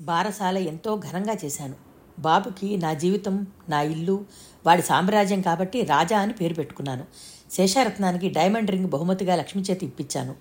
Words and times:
బారసాల 0.00 0.58
ఎంతో 0.58 0.96
ఘనంగా 0.96 1.36
చేశాను. 1.44 1.74
బాబుకి 2.18 2.76
నా 2.76 2.94
జీవితం 2.94 3.46
నా 3.68 3.82
ఇల్లు 3.82 4.24
వాడి 4.66 4.82
సామ్రాజ్యం 4.82 5.40
కాబట్టి 5.40 5.82
రాజా 5.82 6.18
అని 6.20 6.32
పేరు 6.32 6.54
పెట్టుకున్నాను. 6.54 7.04
శేషారత్నానికి 7.52 8.28
డైమండ్ 8.28 8.70
రింగ్ 8.70 8.86
బహుమతిగా 8.86 9.36
లక్ష్మి 9.36 9.62
చేతి 9.62 9.86
ఇప్పించాను. 9.86 10.34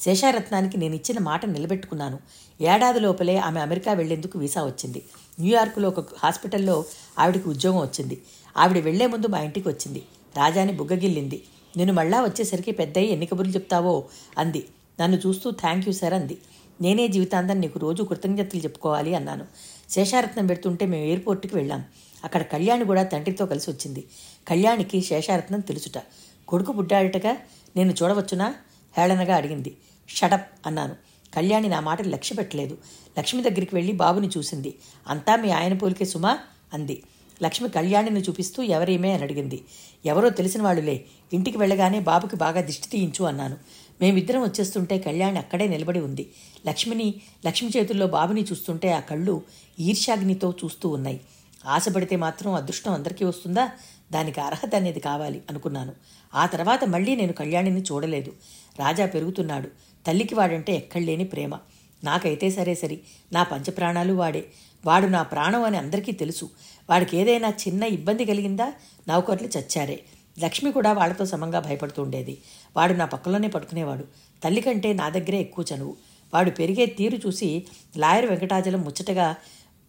శేషారత్నానికి 0.00 0.76
నేను 0.78 0.94
ఇచ్చిన 0.94 1.18
మాట 1.18 1.46
నిలబెట్టుకున్నాను. 1.46 2.18
ఏడాది 2.60 3.00
లోపలే 3.00 3.36
ఆమె 3.38 3.60
అమెరికా 3.60 3.92
వెళ్ళేందుకు 3.92 4.38
వీసా 4.38 4.64
వచ్చింది. 4.64 5.02
న్యూయార్క్లో 5.40 5.88
ఒక 5.88 6.00
హాస్పిటల్లో 6.00 6.84
ఆవిడకి 7.18 7.48
ఉద్యోగం 7.48 7.80
వచ్చింది. 7.80 8.22
ఆవిడ 8.56 8.84
వెళ్ళే 8.84 9.06
ముందు 9.06 9.26
మా 9.26 9.38
ఇంటికి 9.38 9.68
వచ్చింది. 9.68 10.02
రాజాని 10.36 10.72
బుగ్గగిల్లింది. 10.72 11.42
నేను 11.76 11.92
మళ్ళా 11.92 12.22
వచ్చేసరికి 12.22 12.70
పెద్దయ్యి 12.70 13.10
ఎన్ని 13.10 13.26
కబుర్లు 13.26 13.52
చెప్తావో? 13.52 14.04
అంది. 14.38 14.66
నన్ను 15.00 15.18
చూస్తూ 15.26 15.50
థ్యాంక్ 15.50 15.88
యూ 15.88 15.92
సార్ 15.92 16.14
అంది. 16.14 16.38
నేనే 16.80 17.08
జీవితాంతం 17.08 17.60
నీకు 17.60 17.78
రోజు 17.78 18.02
కృతజ్ఞతలు 18.02 18.60
చెప్పుకోవాలి 18.60 19.14
అన్నాను. 19.14 19.46
శేషారత్నం 19.90 20.46
పెడుతుంటే 20.46 20.86
మేము 20.86 21.04
ఎయిర్పోర్ట్కి 21.04 21.56
వెళ్ళాం. 21.56 21.84
అక్కడ 22.24 22.42
కళ్యాణి 22.42 22.84
కూడా 22.84 23.02
తండ్రితో 23.02 23.46
కలిసి 23.46 23.70
వచ్చింది. 23.70 24.04
కళ్యాణికి 24.48 25.00
శేషారత్నం 25.00 25.60
తెలుసుట. 25.60 26.02
కొడుకు 26.48 26.72
పుట్టాడటగా 26.72 27.36
నేను 27.76 27.94
చూడవచ్చునా? 28.02 28.54
హేళనగా 28.98 29.36
అడిగింది. 29.36 29.76
షటప్ 30.08 30.66
అన్నాను. 30.66 30.94
కళ్యాణి 31.34 31.68
నా 31.68 31.80
మాట 31.80 32.02
లక్ష్య 32.02 32.34
పెట్టలేదు. 32.36 32.78
లక్ష్మి 33.18 33.42
దగ్గరికి 33.42 33.74
వెళ్ళి 33.74 33.92
బాబుని 33.92 34.28
చూసింది. 34.38 34.74
అంతా 35.08 35.36
మీ 35.36 35.50
ఆయన 35.50 35.74
పోలికే 35.74 36.04
సుమా? 36.04 36.38
అంది. 36.74 37.02
లక్ష్మి 37.42 37.68
కళ్యాణిని 37.68 38.20
చూపిస్తూ 38.20 38.62
ఎవరేమే? 38.62 39.12
అని 39.12 39.22
అడిగింది. 39.22 39.64
ఎవరో 40.06 40.28
తెలిసిన 40.28 40.62
వాళ్ళులే. 40.62 41.04
ఇంటికి 41.32 41.58
వెళ్ళగానే 41.58 42.00
బాబుకి 42.00 42.36
బాగా 42.36 42.60
దిష్టి 42.60 42.88
తీయించు 42.88 43.24
అన్నాను. 43.24 43.56
మేమిద్దరం 44.00 44.42
వచ్చేస్తుంటే 44.42 44.98
కళ్యాణ్ 44.98 45.36
అక్కడే 45.36 45.68
నిలబడి 45.68 46.00
ఉంది. 46.00 46.32
లక్ష్మిని 46.66 47.14
లక్ష్మి 47.46 47.70
చేతుల్లో 47.76 48.06
బాబుని 48.06 48.42
చూస్తుంటే 48.42 48.92
ఆ 48.92 49.00
కళ్ళు 49.00 49.42
ఈర్ష్యాగ్నితో 49.80 50.54
చూస్తూ 50.64 50.88
ఉన్నాయి. 50.88 51.20
ఆశపడితే 51.66 52.16
మాత్రం 52.16 52.54
అదృష్టం 52.54 52.92
అందరికీ 52.92 53.24
వస్తుందా? 53.24 53.70
దానికి 54.12 54.40
అర్హత 54.40 54.74
అనేది 54.74 55.00
కావాలి 55.00 55.42
అనుకున్నాను. 55.50 55.92
ఆ 56.34 56.46
తర్వాత 56.46 56.84
మళ్ళీ 56.84 57.16
నేను 57.16 57.32
కళ్యాణిని 57.32 57.82
చూడలేదు. 57.82 58.32
రాజా 58.78 59.06
పెరుగుతున్నాడు. 59.06 59.68
తల్లికి 60.06 60.34
వాడంటే 60.34 60.74
ఎక్కడలేని 60.74 61.24
ప్రేమ. 61.24 61.58
నాకైతే 62.04 62.50
సరే 62.50 62.74
సరి. 62.74 63.00
నా 63.32 63.42
పంచప్రాణాలు 63.42 64.12
వాడే. 64.12 64.44
వాడు 64.84 65.06
నా 65.06 65.22
ప్రాణం 65.22 65.62
అని 65.62 65.76
అందరికీ 65.76 66.12
తెలుసు. 66.12 66.50
వాడికి 66.90 67.16
ఏదైనా 67.16 67.48
చిన్న 67.48 67.82
ఇబ్బంది 67.82 68.24
కలిగిందా? 68.24 68.72
నౌకర్లు 69.08 69.48
చచ్చారే. 69.58 70.02
లక్ష్మి 70.44 70.72
కూడా 70.72 70.92
వాళ్ళతో 70.92 71.26
సమంగా 71.26 71.60
భయపడుతూ 71.60 72.02
ఉండేది. 72.02 72.38
వాడు 72.76 72.92
నా 72.92 73.04
పక్కలోనే 73.04 73.48
పడుకునేవాడు. 73.48 74.04
తల్లి 74.44 74.60
కంటే 74.60 74.92
నా 74.92 75.08
దగ్గరే 75.08 75.38
ఎక్కువ 75.38 75.64
చనువు. 75.74 75.96
వాడు 76.34 76.50
పెరిగే 76.50 76.86
తీరు 76.86 77.16
చూసి 77.26 77.66
లాయర్ 77.96 78.26
వెంకటాచలం 78.26 78.82
ముచ్చటగా 78.82 79.36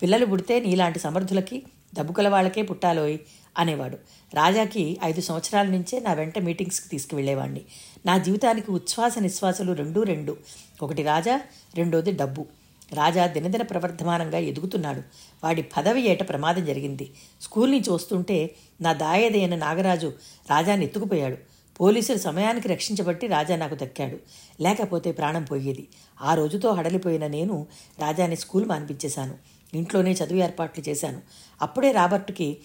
పిల్లలు 0.01 0.25
పుడితే 0.25 0.59
నీలాంటి 0.59 0.99
సమర్థులకి 0.99 1.63
డబ్బుకల 1.95 2.27
వాళ్ళకే 2.27 2.61
పుట్టాలోయ్ 2.61 3.17
అనేవాడు. 3.57 3.97
రాజాకి 4.33 4.97
ఐదు 5.03 5.21
సంవత్సరాల 5.21 5.65
నుంచే 5.65 5.99
నా 5.99 6.13
వెంట 6.13 6.39
మీటింగ్స్కి 6.39 6.89
తీసుకువెళ్ళేవాడిని 6.89 7.61
నా 8.05 8.17
జీవితానికి 8.17 8.71
ఉచ్ఛ్వాస 8.71 9.17
నిశ్వాసలు 9.17 9.73
రెండూ 9.73 10.03
రెండు. 10.03 10.37
ఒకటి 10.83 11.03
రాజా 11.03 11.41
రెండోది 11.75 12.11
డబ్బు. 12.11 12.45
రాజా 12.93 13.27
దినదిన 13.27 13.61
ప్రవర్ధమానంగా 13.61 14.37
ఎదుగుతున్నాడు. 14.37 15.01
వాడి 15.43 15.61
పదవి 15.61 16.01
ఏట 16.01 16.29
ప్రమాదం 16.29 16.65
జరిగింది. 16.65 17.11
స్కూల్ 17.41 17.71
నుంచి 17.71 17.91
వస్తుంటే 17.91 18.55
నా 18.81 18.93
దాయదైన 18.93 19.55
నాగరాజు 19.55 20.13
రాజాని 20.49 20.85
ఎత్తుకుపోయాడు. 20.85 21.37
పోలీసులు 21.81 22.17
సమయానికి 22.17 22.67
రక్షించబట్టి 22.67 23.27
రాజా 23.27 23.55
నాకు 23.55 23.75
దక్కాడు. 23.75 24.17
లేకపోతే 24.61 25.11
ప్రాణం 25.11 25.43
పోయేది. 25.43 25.87
ఆ 26.21 26.33
రోజుతో 26.33 26.71
హడలిపోయిన 26.71 27.27
నేను 27.27 27.67
రాజాని 27.99 28.35
స్కూల్ 28.35 28.65
మానిపించేశాను. 28.65 29.35
ఇంట్లోనే 29.73 30.11
చదువు 30.11 30.39
ఏర్పాట్లు 30.39 30.89
చేశాను. 30.89 31.21
అప్పుడే 31.61 31.91
రాబర్ట్కి 31.91 32.57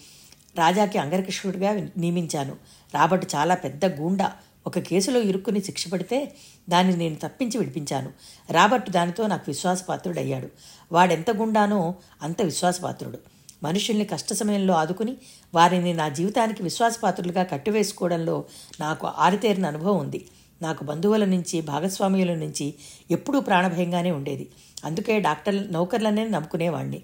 రాజాకి 0.57 0.97
అంగరకృష్ణుడిగా 0.97 1.87
నియమించాను. 1.97 2.55
రాబర్ట్ 2.93 3.35
చాలా 3.35 3.55
పెద్ద 3.55 3.85
గూండా. 3.85 4.33
ఒక 4.67 4.79
కేసులో 4.79 5.19
ఇరుక్కుని 5.19 5.63
శిక్ష 5.63 5.87
పడితే 5.87 6.33
దాన్ని 6.69 6.97
నేను 6.97 7.15
తప్పించి 7.15 7.57
విడిపించాను. 7.57 8.11
రాబర్ట్ 8.51 8.89
దానితో 8.89 9.27
నాకు 9.27 9.43
విశ్వాసపాత్రుడయ్యాడు. 9.47 10.49
వాడెంత 10.91 11.31
గుండానో 11.31 11.95
అంత 12.21 12.41
విశ్వాసపాత్రుడు. 12.41 13.19
మనుషుల్ని 13.63 14.05
కష్ట 14.05 14.33
సమయంలో 14.33 14.73
ఆదుకుని 14.73 15.17
వారిని 15.53 15.93
నా 15.93 16.09
జీవితానికి 16.09 16.63
విశ్వాసపాత్రులుగా 16.63 17.43
కట్టివేసుకోవడంలో 17.43 18.45
నాకు 18.79 19.07
ఆరితేరిన 19.07 19.65
అనుభవం 19.65 19.97
ఉంది. 19.97 20.25
నాకు 20.61 20.83
బంధువుల 20.83 21.25
నుంచి 21.25 21.61
భాగస్వామ్యుల 21.61 22.33
నుంచి 22.33 22.73
ఎప్పుడూ 23.11 23.39
ప్రాణభయంగానే 23.39 24.11
ఉండేది. 24.11 24.49
అందుకే 24.85 25.19
డాక్టర్ 25.19 25.73
నౌకర్లనే 25.73 26.27
నమ్ముకునేవాణ్ణి. 26.27 27.01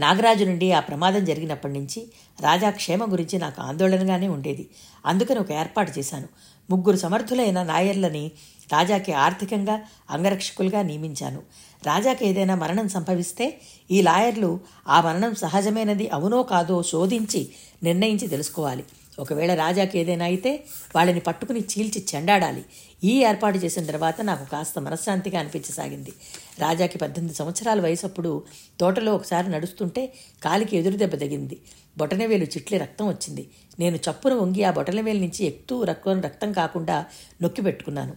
నాగరాజు 0.00 0.44
నుండి 0.44 0.72
ఆ 0.72 0.80
ప్రమాదం 0.80 1.24
జరిగినప్పటి 1.24 1.74
నుంచి 1.74 2.08
రాజా 2.40 2.70
క్షేమ 2.70 3.12
గురించి 3.12 3.38
నాకు 3.38 3.62
ఆందోళనగానే 3.62 4.28
ఉండేది. 4.28 4.68
అందుకని 5.06 5.38
ఒక 5.38 5.52
ఏర్పాటు 5.52 5.98
చేశాను. 5.98 6.28
ముగ్గురు 6.70 6.96
సమర్థులైన 6.96 7.62
నాయర్లని 7.62 8.30
రాజాకి 8.72 9.12
ఆర్థికంగా 9.12 9.82
అంగరక్షకులుగా 10.10 10.82
నియమించాను. 10.82 11.42
రాజాకి 11.86 12.28
ఏదైనా 12.28 12.54
మరణం 12.54 12.88
సంభవిస్తే 12.88 13.60
ఈ 13.90 14.02
లాయర్లు 14.02 14.60
ఆ 14.88 15.00
మరణం 15.00 15.34
సహజమైనది 15.34 16.08
అవునో 16.08 16.42
కాదో 16.42 16.82
శోధించి 16.82 17.48
నిర్ణయించి 17.82 18.28
తెలుసుకోవాలి. 18.28 18.84
ఒకవేళ 19.18 19.54
రాజాకి 19.54 19.98
ఏదైనా 19.98 20.24
అయితే 20.24 20.64
వాళ్ళని 20.96 21.20
పట్టుకుని 21.20 21.60
చీల్చి 21.60 22.06
చెండాడాలి. 22.14 22.64
ఈ 23.04 23.24
ఏర్పాటు 23.24 23.58
చేసిన 23.58 23.86
తర్వాత 23.86 24.20
నాకు 24.20 24.50
కాస్త 24.50 24.78
మనశ్శాంతిగా 24.78 25.38
అనిపించసాగింది. 25.38 26.12
రాజాకి 26.58 26.98
పద్దెనిమిది 26.98 27.38
సంవత్సరాల 27.38 27.80
వయసప్పుడు 27.80 28.42
తోటలో 28.80 29.14
ఒకసారి 29.14 29.50
నడుస్తుంటే 29.50 30.12
కాలికి 30.42 30.76
ఎదురు 30.76 30.96
దెబ్బ 30.96 31.14
తగింది 31.14 31.58
బొటనవేలు 31.98 32.44
చిట్లి 32.44 32.78
రక్తం 32.78 33.08
వచ్చింది. 33.08 33.48
నేను 33.78 33.96
చప్పున 33.96 34.32
వంగి 34.32 34.64
ఆ 34.64 34.70
బొటనవేలు 34.70 35.20
నుంచి 35.20 35.44
ఎక్కుతూ 35.44 35.84
రక్తం 35.84 36.20
రక్తం 36.20 36.52
కాకుండా 36.52 37.04
నొక్కి 37.42 37.62
పెట్టుకున్నాను. 37.62 38.12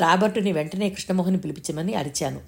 రాబర్టుని 0.00 0.52
వెంటనే 0.52 0.90
కృష్ణమోహన్ 0.90 1.36
పిలిపించమని 1.36 1.94
అరిచాను. 1.94 2.40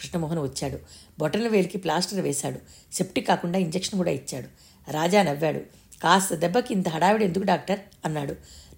కృష్ణమోహన్ 0.00 0.38
వచ్చాడు. 0.38 0.78
బొటనవేలికి 1.18 1.78
ప్లాస్టర్ 1.78 2.20
వేశాడు. 2.20 2.58
సెప్టిక్ 2.94 3.28
కాకుండా 3.28 3.58
ఇంజెక్షన్ 3.58 3.96
కూడా 3.96 4.10
ఇచ్చాడు. 4.10 4.46
రాజా 4.90 5.22
నవ్వాడు. 5.22 5.58
కాస్త 6.02 6.34
దెబ్బకి 6.34 6.74
ఇంత 6.74 6.88
హడావిడి 6.88 7.24
ఎందుకు 7.24 7.44
డాక్టర్? 7.44 7.78
అన్నాడు. 8.04 8.34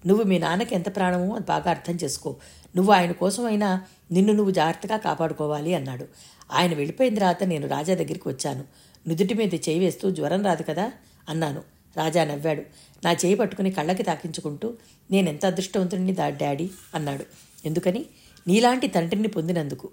నువ్వు 0.07 0.23
మీ 0.23 0.39
నాన్నకి 0.39 0.75
ఎంత 0.75 0.95
ప్రాణమో 0.95 1.35
అది 1.35 1.45
బాగా 1.45 1.69
అర్థం 1.69 1.97
చేసుకో. 2.03 2.35
నువ్వు 2.75 2.93
ఆయన 2.93 3.11
కోసమైనా 3.11 3.81
నిన్ను 4.11 4.33
నువ్వు 4.33 4.51
జాగ్రత్తగా 4.51 4.97
కాపాడుకోవాలి 4.97 5.73
అన్నాడు. 5.73 6.05
ఆయన 6.51 6.73
వెళ్ళిపోయిన 6.73 7.15
తర్వాత 7.15 7.43
నేను 7.43 7.67
రాజా 7.67 7.93
దగ్గరికి 7.93 8.29
వచ్చాను. 8.29 8.63
నుదుటి 9.07 9.33
మీద 9.33 9.53
చేయి 9.53 9.79
వేస్తూ 9.79 10.09
జ్వరం 10.09 10.45
రాదు 10.45 10.63
కదా? 10.63 10.91
అన్నాను. 11.29 11.61
రాజా 11.97 12.23
నవ్వాడు. 12.23 12.61
నా 13.05 13.11
చేయి 13.11 13.35
పట్టుకుని 13.35 13.71
కళ్ళకి 13.71 14.03
తాకించుకుంటూ 14.03 14.73
నేనెంత 15.11 15.45
అదృష్టవంతుడిని 15.45 16.13
దా 16.13 16.29
డాడీ 16.29 16.69
అన్నాడు. 16.95 17.25
ఎందుకని? 17.65 18.05
నీలాంటి 18.47 18.87
తండ్రిని 18.87 19.27
పొందినందుకు. 19.27 19.89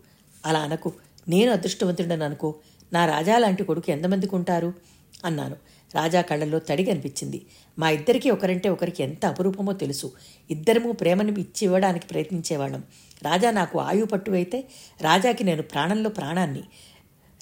అలా 0.46 0.60
అనకు. 0.60 0.92
నేను 1.28 1.52
అదృష్టవంతుడని 1.52 2.24
అనుకో. 2.24 2.54
నా 2.92 3.06
రాజా 3.06 3.38
లాంటి 3.38 3.64
కొడుకు 3.64 3.90
ఎంతమందికి 3.90 4.34
ఉంటారు 4.34 4.74
అన్నాను. 5.24 5.56
రాజా 5.94 6.20
కళ్ళల్లో 6.20 6.58
తడి 6.58 6.84
కనిపించింది 6.84 7.46
మా 7.78 7.90
ఇద్దరికి 7.90 8.30
ఒకరంటే 8.30 8.68
ఒకరికి 8.68 9.02
ఎంత 9.02 9.26
అపురూపమో 9.26 9.72
తెలుసు. 9.72 10.12
ఇద్దరము 10.50 10.92
ప్రేమను 10.92 11.30
ఇచ్చి 11.30 11.64
ఇవ్వడానికి 11.64 12.06
ప్రయత్నించేవాళ్ళం. 12.06 12.82
రాజా 13.22 13.50
నాకు 13.50 13.78
ఆయు 13.78 14.04
పట్టు 14.04 14.30
అయితే 14.30 14.64
రాజాకి 15.00 15.44
నేను 15.44 15.62
ప్రాణంలో 15.62 16.10
ప్రాణాన్ని. 16.10 16.62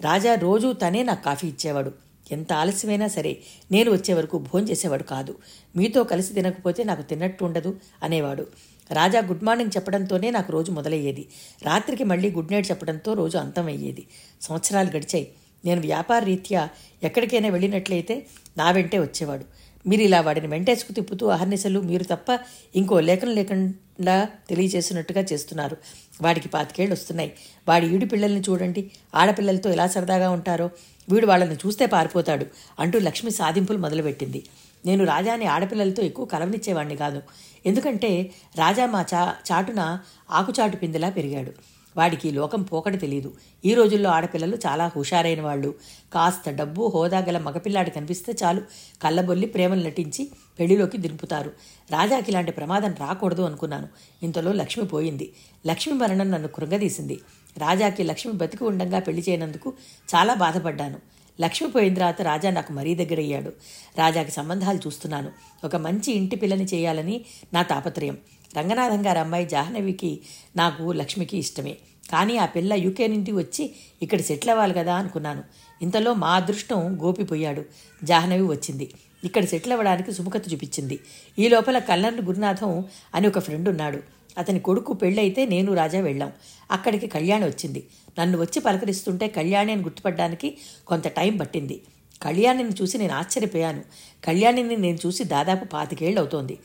రాజా 0.00 0.34
రోజూ 0.34 0.72
తనే 0.72 1.02
నాకు 1.02 1.24
కాఫీ 1.24 1.48
ఇచ్చేవాడు. 1.48 2.11
ఎంత 2.30 2.52
ఆలస్యమైనా 2.52 3.08
సరే 3.08 3.36
నేను 3.72 3.92
వచ్చే 3.92 4.14
వరకు 4.14 4.38
భోంచేసేవాడు 4.38 5.02
కాదు. 5.02 5.38
మీతో 5.76 6.04
కలిసి 6.04 6.34
తినకపోతే 6.34 6.84
నాకు 6.84 7.02
తిన్నట్టు 7.02 7.44
ఉండదు 7.44 7.76
అనేవాడు. 8.02 8.46
రాజా 8.92 9.20
గుడ్ 9.20 9.44
మార్నింగ్ 9.44 9.70
చెప్పడంతోనే 9.76 10.30
నాకు 10.30 10.52
రోజు 10.52 10.70
మొదలయ్యేది. 10.70 11.28
రాత్రికి 11.62 12.04
మళ్ళీ 12.04 12.30
గుడ్ 12.30 12.52
నైట్ 12.52 12.70
చెప్పడంతో 12.70 13.12
రోజు 13.12 13.38
అంతం 13.38 13.66
అయ్యేది 13.66 14.06
సంవత్సరాలు 14.40 14.90
గడిచాయి. 14.90 15.28
నేను 15.64 15.80
వ్యాపార 15.80 16.24
రీత్యా 16.24 16.68
ఎక్కడికైనా 17.02 17.48
వెళ్ళినట్లయితే 17.48 18.26
నా 18.56 18.70
వెంటే 18.70 18.98
వచ్చేవాడు. 18.98 19.44
మీరు 19.88 20.02
ఇలా 20.02 20.20
వాడిని 20.20 20.46
వెంటేసుకు 20.46 20.92
తిప్పుతూ 20.92 21.26
అహర్నిశలు 21.26 21.80
మీరు 21.80 22.04
తప్ప 22.04 22.40
ఇంకో 22.76 23.00
లేఖనం 23.00 23.34
లేకుండా 23.34 24.28
తెలియజేసినట్టుగా 24.48 25.24
చేస్తున్నారు. 25.32 25.76
వాడికి 26.22 26.48
పాతికేళ్ళు 26.48 26.92
వస్తున్నాయి. 26.92 27.32
వాడి 27.68 27.94
ఈడు 27.94 28.06
పిల్లల్ని 28.06 28.40
చూడండి. 28.40 28.90
ఆడపిల్లలతో 29.14 29.70
ఎలా 29.70 29.86
సరదాగా 29.86 30.30
ఉంటారో 30.30 30.70
వీడు 31.08 31.26
వాళ్ళని 31.26 31.54
చూస్తే 31.54 31.86
పారిపోతాడు 31.86 32.46
అంటూ 32.80 32.98
లక్ష్మి 32.98 33.30
సాధింపులు 33.30 33.78
మొదలుపెట్టింది. 33.78 34.44
నేను 34.86 35.04
రాజాని 35.04 35.44
ఆడపిల్లలతో 35.44 36.02
ఎక్కువ 36.02 36.24
కలవనిచ్చేవాడిని 36.24 36.96
కాదు. 36.96 37.22
ఎందుకంటే 37.66 38.30
రాజా 38.56 38.86
మా 38.86 39.04
చా 39.14 39.34
చాటున 39.52 39.98
ఆకుచాటు 40.30 40.76
పిందిలా 40.76 41.10
పెరిగాడు. 41.10 41.52
వాడికి 41.96 42.30
లోకం 42.30 42.62
పోకడ 42.62 43.00
తెలియదు 43.00 43.32
ఈ 43.64 43.74
రోజుల్లో 43.74 44.10
ఆడపిల్లలు 44.10 44.56
చాలా 44.56 44.90
హుషారైన 44.96 45.42
వాళ్ళు. 45.42 45.74
కాస్త 46.14 46.50
డబ్బు 46.50 46.90
హోదా 46.94 47.18
గల 47.18 47.38
మగపిల్లాడు 47.38 47.90
కనిపిస్తే 47.90 48.34
చాలు 48.44 48.60
కళ్ళబొల్లి 49.02 49.46
ప్రేమలు 49.46 49.86
నటించి 49.86 50.30
పెళ్ళిలోకి 50.60 50.98
దింపుతారు. 50.98 51.50
రాజాకి 51.90 52.30
ఇలాంటి 52.30 52.52
ప్రమాదం 52.52 52.94
రాకూడదు 53.00 53.42
అనుకున్నాను. 53.42 53.88
ఇంతలో 54.22 54.52
లక్ష్మి 54.52 54.84
పోయింది. 54.84 55.32
లక్ష్మి 55.66 55.94
మరణం 55.94 56.30
నన్ను 56.30 56.48
కృంగదీసింది. 56.48 57.20
రాజాకి 57.58 58.02
లక్ష్మి 58.02 58.32
బతికి 58.32 58.64
ఉండంగా 58.64 58.98
పెళ్ళి 58.98 59.24
చేయనందుకు 59.28 59.72
చాలా 60.14 60.34
బాధపడ్డాను. 60.34 60.98
లక్ష్మి 61.40 61.70
పోయిన 61.70 61.94
తర్వాత 61.94 62.22
రాజా 62.22 62.50
నాకు 62.50 62.72
మరీ 62.72 62.94
దగ్గరయ్యాడు. 62.94 63.52
రాజాకి 63.98 64.30
సంబంధాలు 64.30 64.78
చూస్తున్నాను. 64.78 65.30
ఒక 65.64 65.76
మంచి 65.76 66.12
ఇంటి 66.12 66.36
పిల్లని 66.36 66.64
చేయాలని 66.64 67.24
నా 67.54 67.62
తాపత్రయం. 67.62 68.18
రంగనాథం 68.56 69.06
గారి 69.06 69.18
అమ్మాయి 69.18 69.46
జాహ్నవికి 69.46 70.20
నాకు 70.56 70.92
లక్ష్మికి 70.92 71.38
ఇష్టమే. 71.38 71.76
కానీ 72.10 72.36
ఆ 72.36 72.46
పిల్ల 72.46 72.72
యూకే 72.72 73.06
నుండి 73.06 73.32
వచ్చి 73.32 73.74
ఇక్కడ 74.02 74.20
సెటిల్ 74.20 74.50
అవ్వాలి 74.50 74.74
కదా 74.74 74.94
అనుకున్నాను. 74.94 75.42
ఇంతలో 75.82 76.14
మా 76.14 76.34
అదృష్టం 76.34 76.98
గోపిపోయాడు. 77.02 77.64
జాహ్నవి 78.04 78.42
వచ్చింది. 78.42 78.90
ఇక్కడ 79.24 79.44
సెటిల్ 79.44 79.72
అవ్వడానికి 79.72 80.12
సుముఖత 80.12 80.52
చూపించింది. 80.52 81.00
ఈ 81.38 81.48
లోపల 81.48 81.78
కల్లర్లు 81.78 82.22
గురునాథం 82.22 82.84
అని 83.14 83.28
ఒక 83.28 83.38
ఫ్రెండ్ 83.38 83.68
ఉన్నాడు. 83.68 84.02
అతని 84.38 84.60
కొడుకు 84.60 84.92
పెళ్ళైతే 84.92 85.46
నేను 85.46 85.74
రాజా 85.74 86.00
వెళ్ళాం. 86.00 86.32
అక్కడికి 86.70 87.06
కళ్యాణి 87.06 87.44
వచ్చింది. 87.44 87.86
నన్ను 88.18 88.40
వచ్చి 88.40 88.60
పలకరిస్తుంటే 88.60 89.28
కళ్యాణి 89.28 89.72
అని 89.72 89.82
గుర్తుపడ్డానికి 89.82 90.58
కొంత 90.86 91.08
టైం 91.08 91.36
పట్టింది. 91.36 91.82
కళ్యాణిని 92.22 92.70
చూసి 92.82 92.98
నేను 92.98 93.14
ఆశ్చర్యపోయాను. 93.14 93.82
కళ్యాణిని 94.24 94.76
నేను 94.76 94.98
చూసి 95.06 95.24
దాదాపు 95.24 95.64
పాతికేళ్ళు 95.64 96.20
అవుతోంది 96.20 96.58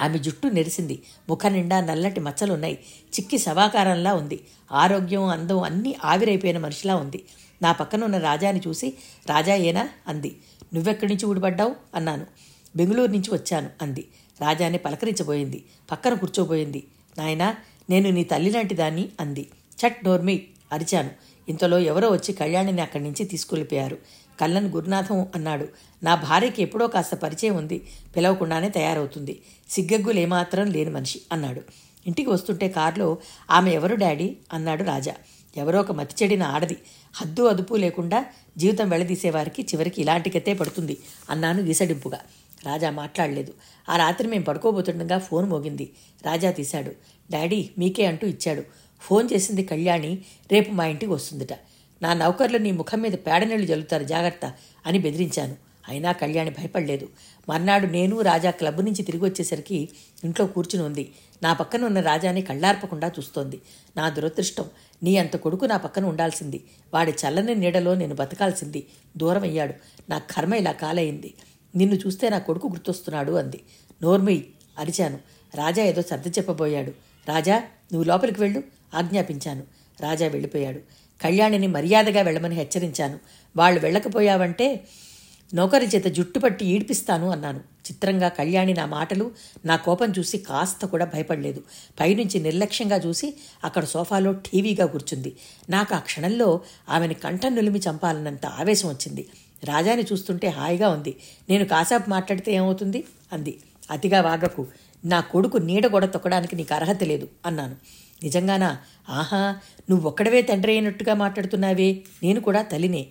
ఆమె 0.00 0.18
జుట్టు 0.18 0.48
నెరిసింది. 0.48 1.02
ముఖ 1.28 1.46
నిండా 1.46 1.80
నల్లటి 1.80 2.20
మచ్చలున్నాయి. 2.20 2.78
చిక్కి 3.14 3.38
శవాకారంలా 3.38 4.14
ఉంది. 4.14 4.40
ఆరోగ్యం 4.72 5.24
అందం 5.24 5.62
అన్నీ 5.62 5.96
ఆవిరైపోయిన 6.04 6.58
మనిషిలా 6.58 6.96
ఉంది. 6.96 7.24
నా 7.62 7.72
పక్కన 7.72 8.04
ఉన్న 8.04 8.18
రాజాని 8.18 8.60
చూసి 8.68 8.94
రాజా 9.26 9.54
ఏనా? 9.54 9.88
అంది. 10.08 10.36
నువ్వెక్కడి 10.74 11.14
నుంచి 11.14 11.26
ఊడిపడ్డావు? 11.26 11.76
అన్నాను. 11.94 12.26
బెంగళూరు 12.76 13.10
నుంచి 13.10 13.34
వచ్చాను 13.34 13.70
అంది. 13.82 14.04
రాజాని 14.40 14.78
పలకరించబోయింది. 14.78 15.64
పక్కన 15.90 16.14
కూర్చోబోయింది. 16.14 16.84
నాయనా 17.18 17.56
నేను 17.90 18.10
నీ 18.10 18.24
తల్లిలాంటి 18.24 18.74
దాన్ని 18.74 19.08
అంది. 19.20 19.48
చట్ 19.86 20.04
నోర్మి 20.04 20.42
అరిచాను. 20.72 21.10
ఇంతలో 21.48 21.78
ఎవరో 21.78 22.08
వచ్చి 22.08 22.32
కళ్యాణిని 22.32 22.80
అక్కడి 22.80 23.04
నుంచి 23.04 23.24
తీసుకెళ్ళిపోయారు 23.24 23.98
కళ్ళన్ 24.40 24.70
గురునాథం 24.70 25.26
అన్నాడు. 25.34 25.68
నా 26.02 26.14
భార్యకి 26.14 26.62
ఎప్పుడో 26.62 26.86
కాస్త 26.86 27.14
పరిచయం 27.14 27.56
ఉంది. 27.56 27.86
పిలవకుండానే 28.16 28.68
తయారవుతుంది. 28.68 29.42
సిగ్గగ్గులేమాత్రం 29.70 30.70
లేని 30.70 30.90
మనిషి 30.90 31.20
అన్నాడు. 31.32 31.62
ఇంటికి 32.06 32.30
వస్తుంటే 32.30 32.68
కారులో 32.68 33.18
ఆమె 33.50 33.70
ఎవరు 33.70 33.94
డాడీ? 33.94 34.36
అన్నాడు 34.52 34.84
రాజా. 34.84 35.14
ఎవరో 35.56 35.80
ఒక 35.80 35.92
మతి 35.92 36.24
చెడిన 36.24 36.42
ఆడది. 36.42 36.76
హద్దు 37.14 37.42
అదుపు 37.42 37.74
లేకుండా 37.74 38.26
జీవితం 38.58 38.88
వెళదీసేవారికి 38.88 39.62
చివరికి 39.62 40.00
ఇలాంటి 40.00 40.54
పడుతుంది 40.54 40.96
అన్నాను 41.30 41.62
గీసడింపుగా 41.62 42.18
రాజా 42.66 42.90
మాట్లాడలేదు. 42.90 43.54
ఆ 43.88 43.96
రాత్రి 43.96 44.28
మేము 44.28 44.44
పడుకోబోతుండగా 44.44 45.18
ఫోన్ 45.18 45.50
మోగింది. 45.50 45.92
రాజా 46.26 46.50
తీశాడు. 46.50 46.90
డాడీ 47.32 47.70
మీకే 47.78 48.06
అంటూ 48.06 48.26
ఇచ్చాడు. 48.26 48.62
ఫోన్ 49.00 49.28
చేసింది 49.32 49.64
కళ్యాణి 49.64 50.18
రేపు 50.52 50.70
మా 50.70 50.86
ఇంటికి 50.86 51.12
వస్తుందిట. 51.12 51.52
నా 52.02 52.14
నౌకర్లు 52.14 52.58
నీ 52.58 52.70
ముఖం 52.70 53.00
మీద 53.00 53.12
పేడనీళ్ళు 53.12 53.66
జల్లుతారు 53.66 54.04
జాగ్రత్త 54.04 54.52
అని 54.86 54.98
బెదిరించాను. 54.98 55.56
అయినా 55.88 56.12
కళ్యాణి 56.12 56.50
భయపడలేదు. 56.50 57.08
మర్నాడు 57.48 57.86
నేను 57.86 58.20
రాజా 58.20 58.50
క్లబ్ 58.50 58.84
నుంచి 58.84 59.02
తిరిగి 59.02 59.24
వచ్చేసరికి 59.24 59.88
ఇంట్లో 60.24 60.46
కూర్చుని 60.46 60.84
ఉంది. 60.84 61.12
నా 61.42 61.52
పక్కన 61.52 61.84
ఉన్న 61.84 62.00
రాజాని 62.00 62.42
కళ్ళార్పకుండా 62.42 63.08
చూస్తోంది. 63.08 63.60
నా 63.96 64.08
దురదృష్టం 64.08 64.64
నీ 65.02 65.16
అంత 65.16 65.36
కొడుకు 65.36 65.64
నా 65.64 65.76
పక్కన 65.76 66.04
ఉండాల్సింది. 66.04 66.64
వాడి 66.94 67.10
చల్లని 67.10 67.54
నీడలో 67.54 67.94
నేను 67.94 68.14
బతకాల్సింది. 68.14 68.86
దూరం 69.16 69.42
అయ్యాడు 69.42 69.74
నా 70.10 70.18
కర్మ 70.18 70.54
ఇలా 70.54 70.72
కాలయింది 70.72 71.34
నిన్ను 71.76 71.96
చూస్తే 71.96 72.28
నా 72.28 72.38
కొడుకు 72.38 72.66
గుర్తొస్తున్నాడు 72.66 73.32
అంది. 73.32 73.60
నోర్మయ్ 74.02 74.42
అరిచాను. 74.78 75.18
రాజా 75.54 75.82
ఏదో 75.82 76.02
సర్ది 76.02 76.28
చెప్పబోయాడు. 76.28 76.90
రాజా 77.28 77.56
నువ్వు 77.92 78.04
లోపలికి 78.04 78.40
వెళ్ళు 78.40 78.62
ఆజ్ఞాపించాను. 78.94 79.62
రాజా 80.00 80.28
వెళ్ళిపోయాడు. 80.28 80.80
కళ్యాణిని 81.22 81.66
మర్యాదగా 81.66 82.22
వెళ్ళమని 82.22 82.54
హెచ్చరించాను. 82.54 83.18
వాళ్ళు 83.56 83.80
వెళ్ళకపోయావంటే 83.80 84.84
నౌకరి 85.54 85.86
చేత 85.86 86.04
జుట్టు 86.04 86.38
పట్టి 86.38 86.66
ఈడ్పిస్తాను 86.66 87.30
అన్నాను. 87.30 87.58
చిత్రంగా 87.58 88.28
కళ్యాణి 88.28 88.72
నా 88.72 88.86
మాటలు 88.86 89.30
నా 89.64 89.76
కోపం 89.76 90.12
చూసి 90.18 90.38
కాస్త 90.38 90.86
కూడా 90.86 91.04
భయపడలేదు. 91.04 91.62
పైనుంచి 92.00 92.40
నిర్లక్ష్యంగా 92.40 92.96
చూసి 92.96 93.34
అక్కడ 93.64 93.84
సోఫాలో 93.84 94.32
టీవీగా 94.32 94.86
కూర్చుంది. 94.86 95.36
నాకు 95.70 95.94
ఆ 95.94 95.98
క్షణంలో 95.98 96.60
ఆమెని 96.88 97.14
కంఠం 97.14 97.54
నులిమి 97.54 97.78
చంపాలన్నంత 97.78 98.46
ఆవేశం 98.46 98.88
వచ్చింది. 98.88 99.26
రాజాని 99.64 100.02
చూస్తుంటే 100.02 100.48
హాయిగా 100.48 100.88
ఉంది. 100.88 101.16
నేను 101.48 101.64
కాసేపు 101.64 102.10
మాట్లాడితే 102.10 102.52
ఏమవుతుంది? 102.52 103.04
అంది. 103.32 103.58
అతిగా 103.90 104.20
వాగకు. 104.20 104.66
నా 105.04 105.20
కొడుకు 105.20 105.56
నీడ 105.56 105.86
కూడా 105.86 106.06
తొక్కడానికి 106.06 106.56
నీకు 106.56 106.74
అర్హత 106.74 107.02
లేదు 107.02 107.28
అన్నాను. 107.46 107.76
నిజంగానా? 108.22 108.78
ఆహా 109.08 109.56
నువ్వొక్కడవే 109.90 110.42
తండ్రి 110.42 110.72
అయినట్టుగా 110.72 111.14
మాట్లాడుతున్నావే. 111.14 112.02
నేను 112.22 112.40
కూడా 112.40 112.62
తల్లినే. 112.62 113.06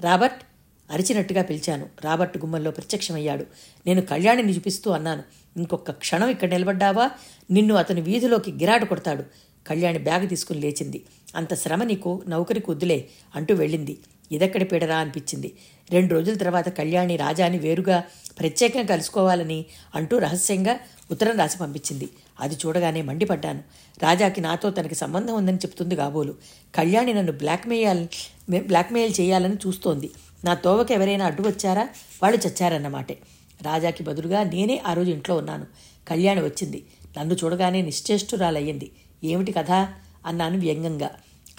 రాబర్ట్? 0.00 0.42
అరిచినట్టుగా 0.90 1.42
పిలిచాను. 1.42 1.86
రాబర్ట్ 2.00 2.38
గుమ్మంలో 2.38 2.70
ప్రత్యక్షమయ్యాడు. 2.70 3.46
నేను 3.86 4.02
కళ్యాణిని 4.02 4.56
చూపిస్తూ 4.56 4.90
అన్నాను. 4.90 5.22
ఇంకొక 5.56 5.90
క్షణం 5.90 6.28
ఇక్కడ 6.28 6.48
నిలబడ్డావా? 6.48 7.10
నిన్ను 7.50 7.74
అతని 7.74 8.00
వీధిలోకి 8.00 8.52
గిరాడు 8.52 8.84
కొడతాడు. 8.84 9.24
కళ్యాణి 9.66 9.98
బ్యాగ్ 9.98 10.28
తీసుకుని 10.28 10.60
లేచింది. 10.60 11.04
అంత 11.36 11.54
శ్రమ 11.54 11.82
నీకు 11.82 12.22
నౌకరికి 12.28 12.70
వద్దులే 12.70 13.08
అంటూ 13.36 13.54
వెళ్ళింది. 13.54 13.98
ఇదెక్కడి 14.32 14.64
పీడరా 14.64 14.96
అనిపించింది. 14.96 15.54
రెండు 15.90 16.14
రోజుల 16.14 16.34
తర్వాత 16.34 16.68
కళ్యాణి 16.68 17.16
రాజాని 17.16 17.58
వేరుగా 17.58 18.04
ప్రత్యేకంగా 18.38 18.84
కలుసుకోవాలని 18.84 19.64
అంటూ 19.94 20.18
రహస్యంగా 20.18 20.76
ఉత్తరం 21.10 21.38
రాసి 21.38 21.58
పంపించింది. 21.58 22.08
అది 22.40 22.54
చూడగానే 22.54 23.02
మండిపడ్డాను. 23.02 23.62
రాజాకి 24.02 24.40
నాతో 24.40 24.70
తనకి 24.70 24.94
సంబంధం 24.94 25.34
ఉందని 25.34 25.56
చెప్తుంది 25.56 25.96
కాబోలు. 25.96 26.34
కళ్యాణి 26.74 27.14
నన్ను 27.14 27.32
బ్లాక్మెయిల్ 27.32 28.06
బ్లాక్మెయిల్ 28.60 29.14
చేయాలని 29.20 29.54
చూస్తోంది. 29.54 30.10
నా 30.44 30.54
తోవకి 30.54 30.94
ఎవరైనా 30.94 31.26
అడ్డు 31.26 31.48
వచ్చారా? 31.48 31.88
వాళ్ళు 32.22 32.48
చచ్చారన్నమాటే. 32.48 33.18
రాజాకి 33.62 34.02
బదులుగా 34.02 34.42
నేనే 34.42 34.82
ఆ 34.86 34.92
రోజు 34.92 35.10
ఇంట్లో 35.10 35.36
ఉన్నాను. 35.36 35.66
కళ్యాణి 36.08 36.40
వచ్చింది. 36.40 36.84
నన్ను 37.18 37.36
చూడగానే 37.44 37.82
నిశ్చేష్టురాలయ్యింది. 37.82 38.90
ఏమిటి 39.24 39.52
కథ? 39.52 39.70
అన్నాను 40.26 40.58
వ్యంగ్యంగా. 40.58 41.10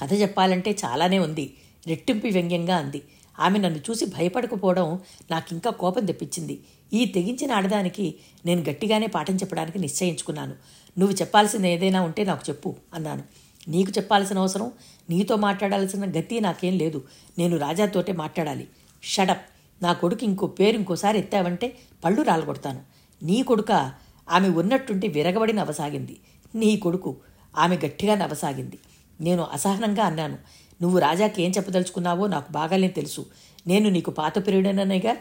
కథ 0.02 0.14
చెప్పాలంటే 0.14 0.72
చాలానే 0.72 1.20
ఉంది. 1.20 1.54
రెట్టింపు 1.88 2.28
వ్యంగ్యంగా 2.28 2.76
అంది. 2.76 3.02
ఆమె 3.40 3.60
నన్ను 3.60 3.80
చూసి 3.80 4.06
భయపడకపోవడం 4.06 5.00
నాకింకా 5.32 5.72
కోపం 5.72 6.06
తెప్పించింది. 6.06 6.60
ఈ 6.94 7.06
తెగించిన 7.06 7.52
ఆడదానికి 7.52 8.16
నేను 8.46 8.62
గట్టిగానే 8.70 9.08
పాఠం 9.08 9.36
చెప్పడానికి 9.36 9.80
నిశ్చయించుకున్నాను. 9.80 10.56
నువ్వు 11.00 11.16
చెప్పాల్సిన 11.16 11.66
ఏదైనా 11.66 12.02
ఉంటే 12.02 12.24
నాకు 12.24 12.42
చెప్పు 12.50 12.76
అన్నాను. 12.94 13.24
నీకు 13.68 13.92
చెప్పాల్సిన 13.92 14.40
అవసరం 14.40 14.72
నీతో 15.10 15.36
మాట్లాడాల్సిన 15.36 16.12
గతి 16.20 16.40
నాకేం 16.40 16.78
లేదు. 16.78 17.04
నేను 17.38 17.58
రాజాతోటే 17.58 18.14
మాట్లాడాలి. 18.14 18.68
షడప్ 19.04 19.46
నా 19.84 19.94
కొడుకు 19.94 20.24
ఇంకో 20.24 20.48
పేరు 20.48 20.76
ఇంకోసారి 20.76 21.18
ఎత్తావంటే 21.18 21.78
పళ్ళు 22.04 22.22
రాలగొడతాను. 22.22 22.80
నీ 23.24 23.44
కొడుక 23.44 23.94
ఆమె 24.30 24.50
ఉన్నట్టుంటే 24.50 25.08
విరగబడి 25.08 25.54
నవ్వసాగింది. 25.54 26.18
నీ 26.56 26.78
కొడుకు 26.78 27.18
ఆమె 27.58 27.78
గట్టిగా 27.78 28.16
నవ్వసాగింది. 28.16 28.80
నేను 29.22 29.44
అసహనంగా 29.44 30.04
అన్నాను. 30.04 30.38
నువ్వు 30.82 31.00
రాజాకి 31.00 31.44
ఏం 31.44 31.52
చెప్పదలుచుకున్నావో 31.52 32.28
నాకు 32.28 32.52
బాగానే 32.52 32.88
తెలుసు. 32.88 33.26
నేను 33.68 33.90
నీకు 33.90 34.12
పాత 34.12 34.46
ప్రియుడననేగా 34.46 35.16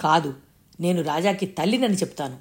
కాదు. 0.00 0.34
నేను 0.80 1.02
రాజాకి 1.02 1.46
తల్లినని 1.46 1.94
చెప్తాను. 1.94 2.36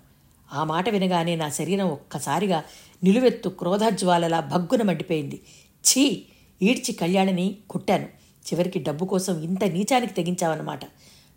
ఆ 0.53 0.63
మాట 0.63 0.89
వినగానే 0.89 1.35
నా 1.35 1.49
శరీరం 1.49 1.87
ఒక్కసారిగా 1.87 2.63
నిలువెత్తు 3.03 3.49
క్రోధజ్వాలలా 3.49 4.39
భగ్గున 4.39 4.81
మండిపోయింది. 4.81 5.41
ఛీ! 5.87 6.23
ఈడ్చి 6.61 6.93
కళ్యాణిని 6.93 7.57
కొట్టాను. 7.69 8.03
చివరికి 8.47 8.79
డబ్బు 8.79 9.05
కోసం 9.05 9.41
ఇంత 9.41 9.63
నీచానికి 9.63 10.13
తెగించావన్నమాట. 10.13 10.79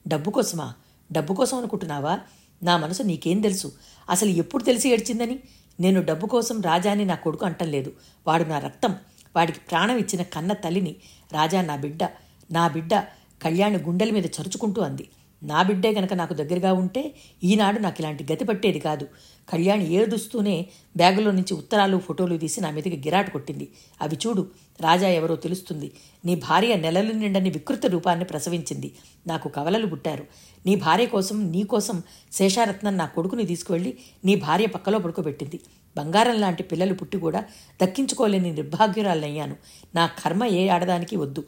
డబ్బు 0.08 0.30
కోసమా? 0.30 0.74
డబ్బు 1.12 1.34
కోసం 1.34 1.58
అనుకుంటున్నావా? 1.58 2.20
నా 2.62 2.76
మనసు 2.76 3.02
నీకేం 3.02 3.40
తెలుసు? 3.40 3.72
అసలు 4.10 4.28
ఎప్పుడు 4.28 4.62
తెలిసి 4.62 4.92
ఏడ్చిందని? 4.92 5.40
నేను 5.80 6.02
డబ్బు 6.02 6.26
కోసం 6.26 6.62
రాజాని 6.62 7.04
నా 7.04 7.14
కొడుకు 7.14 7.46
అంటం 7.46 7.68
లేదు 7.68 7.92
వాడు 8.26 8.44
నా 8.44 8.58
రక్తం. 8.58 8.94
వాడికి 9.36 9.60
ప్రాణం 9.60 9.96
ఇచ్చిన 9.96 10.22
కన్న 10.22 10.52
తల్లిని 10.52 10.94
రాజా 11.32 11.62
నా 11.62 11.76
బిడ్డ 11.76 12.02
నా 12.50 12.68
బిడ్డ 12.68 12.94
కళ్యాణి 13.42 13.78
గుండెల 13.78 14.10
మీద 14.10 14.26
చరుచుకుంటూ 14.26 14.82
అంది. 14.82 15.04
నా 15.44 15.62
బిడ్డే 15.62 15.92
గనక 15.92 16.12
నాకు 16.12 16.34
దగ్గరగా 16.34 16.72
ఉంటే 16.72 17.14
ఈనాడు 17.44 17.78
నాకు 17.78 17.96
ఇలాంటి 18.00 18.26
గతి 18.32 18.44
పట్టేది 18.44 18.78
కాదు. 18.78 19.08
కళ్యాణి 19.48 19.92
ఏడుస్తూనే 19.92 20.66
బ్యాగులో 20.96 21.30
నుంచి 21.30 21.54
ఉత్తరాలు 21.54 21.98
ఫోటోలు 21.98 22.36
తీసి 22.36 22.60
నా 22.60 22.70
మీదకి 22.70 22.96
గిరాటు 22.96 23.30
కొట్టింది. 23.30 23.68
అవి 24.02 24.18
చూడు 24.26 24.46
రాజా 24.80 25.08
ఎవరో 25.08 25.36
తెలుస్తుంది. 25.36 25.92
నీ 26.24 26.34
భార్య 26.34 26.76
నెలలు 26.76 27.12
నిండని 27.12 27.50
వికృత 27.50 27.86
రూపాన్ని 27.86 28.24
ప్రసవించింది. 28.24 28.92
నాకు 29.26 29.48
కవలలు 29.48 29.86
పుట్టారు. 29.86 30.26
నీ 30.66 30.76
భార్య 30.76 31.06
కోసం 31.06 31.52
నీ 31.52 31.62
కోసం 31.62 32.02
శేషారత్నం 32.32 32.96
నా 32.96 33.06
కొడుకుని 33.06 33.46
తీసుకువెళ్ళి 33.46 33.98
నీ 34.24 34.34
భార్య 34.34 34.66
పక్కలో 34.66 34.98
పడుకోబెట్టింది. 34.98 35.60
బంగారం 35.96 36.40
లాంటి 36.40 36.62
పిల్లలు 36.62 36.94
పుట్టి 36.94 37.18
కూడా 37.18 37.44
దక్కించుకోలేని 37.82 38.52
నిర్భాగ్యురాలయ్యాను 38.52 39.56
నా 39.94 40.06
కర్మ 40.06 40.44
ఏ 40.44 40.68
ఆడదానికి 40.68 41.16
వద్దు. 41.16 41.44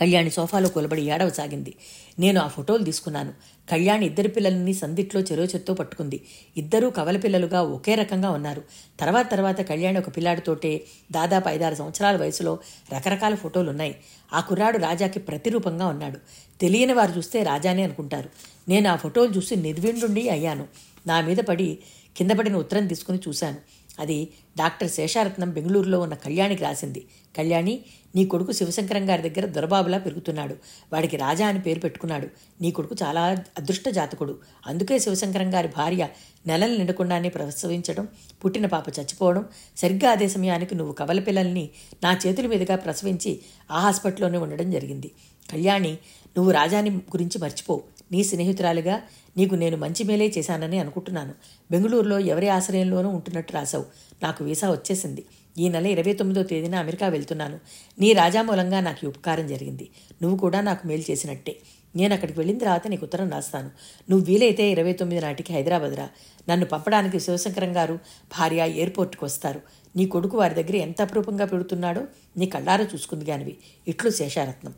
కళ్యాణి 0.00 0.30
సోఫాలో 0.30 0.68
కొలబడి 0.68 1.02
ఏడవసాగింది 1.02 1.74
నేను 2.18 2.40
ఆ 2.40 2.48
ఫోటోలు 2.48 2.84
తీసుకున్నాను. 2.84 3.32
కళ్యాణి 3.70 4.06
ఇద్దరు 4.06 4.28
పిల్లల్ని 4.28 4.74
సందిట్లో 4.74 5.20
చెరో 5.20 5.44
చెత్తో 5.44 5.74
పట్టుకుంది. 5.74 6.20
ఇద్దరూ 6.56 6.90
కవల 6.90 7.16
పిల్లలుగా 7.16 7.62
ఒకే 7.62 7.94
రకంగా 7.94 8.30
ఉన్నారు. 8.30 8.62
తర్వాత 9.00 9.30
తర్వాత 9.30 9.60
కళ్యాణి 9.60 9.98
ఒక 9.98 10.16
పిల్లాడితోటే 10.16 10.84
దాదాపు 11.12 11.48
ఐదారు 11.48 11.74
సంవత్సరాల 11.74 12.16
వయసులో 12.16 12.58
రకరకాల 12.96 13.34
ఫోటోలు 13.34 13.70
ఉన్నాయి 13.70 13.96
ఆ 14.32 14.40
కుర్రాడు 14.40 14.78
రాజాకి 14.78 15.18
ప్రతిరూపంగా 15.18 15.86
ఉన్నాడు. 15.86 16.18
తెలియని 16.60 16.92
వారు 16.92 17.12
చూస్తే 17.12 17.42
రాజానే 17.42 17.82
అనుకుంటారు. 17.82 18.28
నేను 18.68 18.90
ఆ 18.90 18.96
ఫోటోలు 18.96 19.30
చూసి 19.30 19.56
నిర్విండుండి 19.56 20.28
అయ్యాను. 20.28 20.66
నా 21.06 21.20
మీద 21.20 21.36
పడి 21.36 21.78
కింద 22.16 22.30
పడిన 22.30 22.56
ఉత్తరం 22.56 22.86
తీసుకుని 22.86 23.18
చూశాను. 23.28 23.56
అది 24.00 24.28
డాక్టర్ 24.58 24.90
శేషారత్నం 24.90 25.50
బెంగళూరులో 25.50 26.00
ఉన్న 26.00 26.14
కళ్యాణికి 26.14 26.62
రాసింది. 26.62 27.06
కళ్యాణి 27.36 27.80
నీ 28.16 28.24
కొడుకు 28.24 28.52
శివశంకరం 28.52 29.10
గారి 29.10 29.30
దగ్గర 29.30 29.46
దొరబాబులా 29.46 29.98
పెరుగుతున్నాడు. 29.98 30.56
వాడికి 30.92 31.16
రాజా 31.16 31.46
అని 31.46 31.60
పేరు 31.60 31.80
పెట్టుకున్నాడు. 31.80 32.28
నీ 32.60 32.70
కొడుకు 32.70 32.96
చాలా 33.02 33.44
అదృష్ట 33.58 33.88
జాతకుడు. 33.88 34.38
అందుకే 34.66 34.98
శివశంకరం 34.98 35.54
గారి 35.54 35.68
భార్య 35.68 36.08
నెలలు 36.46 36.76
నిండకుండానే 36.76 37.28
ప్రసవించడం 37.28 38.08
పుట్టిన 38.44 38.66
పాప 38.66 38.88
చచ్చిపోవడం 38.88 39.44
సరిగ్గా 39.76 40.10
అదే 40.10 40.28
సమయానికి 40.28 40.74
నువ్వు 40.74 40.94
కవల 40.94 41.20
పిల్లల్ని 41.20 41.70
నా 42.02 42.18
చేతుల 42.26 42.46
మీదుగా 42.46 42.76
ప్రసవించి 42.76 43.40
ఆ 43.70 43.80
హాస్పిటల్లోనే 43.80 44.38
ఉండడం 44.38 44.70
జరిగింది. 44.70 45.10
కళ్యాణి 45.52 45.92
నువ్వు 46.36 46.52
రాజాని 46.52 46.90
గురించి 46.90 47.38
మర్చిపోవు 47.38 47.99
నీ 48.12 48.24
స్నేహితురాలిగా 48.24 49.02
నీకు 49.36 49.54
నేను 49.54 49.76
మంచి 49.76 50.04
మేలే 50.04 50.32
చేశానని 50.38 50.78
అనుకుంటున్నాను. 50.78 51.34
బెంగళూరులో 51.70 52.18
ఎవరి 52.18 52.48
ఆశ్రయంలోనూ 52.48 53.08
ఉంటున్నట్టు 53.08 53.52
రాశావు. 53.52 53.84
నాకు 54.22 54.44
వీసా 54.44 54.70
వచ్చేసింది. 54.70 55.24
ఈ 55.58 55.68
నెల 55.68 55.86
ఇరవై 55.86 56.12
తొమ్మిదో 56.12 56.42
తేదీన 56.42 56.74
అమెరికా 56.74 57.08
వెళ్తున్నాను. 57.08 57.60
నీ 58.00 58.12
రాజా 58.12 58.42
మూలంగా 58.42 58.80
నాకు 58.80 59.06
ఉపకారం 59.06 59.46
జరిగింది. 59.46 59.88
నువ్వు 60.22 60.38
కూడా 60.38 60.60
నాకు 60.60 60.86
మేలు 60.86 61.10
చేసినట్టే. 61.10 61.56
నేను 61.96 62.14
అక్కడికి 62.14 62.40
వెళ్ళిన 62.40 62.58
తర్వాత 62.58 62.88
నీకు 62.88 63.04
ఉత్తరం 63.04 63.30
రాస్తాను. 63.30 63.70
నువ్వు 64.10 64.26
వీలైతే 64.26 64.70
ఇరవై 64.70 64.92
తొమ్మిది 64.92 65.22
నాటికి 65.22 65.52
హైదరాబాద్ 65.52 65.96
రా. 65.96 66.08
నన్ను 66.48 66.66
పంపడానికి 66.66 67.20
శివశంకరం 67.20 67.76
గారు 67.76 67.94
భార్య 68.38 68.56
ఎయిర్పోర్ట్కి 68.56 69.24
వస్తారు. 69.24 69.60
నీ 69.96 70.06
కొడుకు 70.06 70.38
వారి 70.38 70.54
దగ్గర 70.54 70.76
ఎంత 70.76 71.02
అపరూపంగా 71.02 71.44
పెడుతున్నాడో 71.44 72.02
నీ 72.36 72.46
కళ్ళారా 72.46 72.86
చూసుకుంది 72.94 73.24
గానివి 73.24 73.56
ఇట్లు 73.88 74.10
శేషారత్నం. 74.10 74.74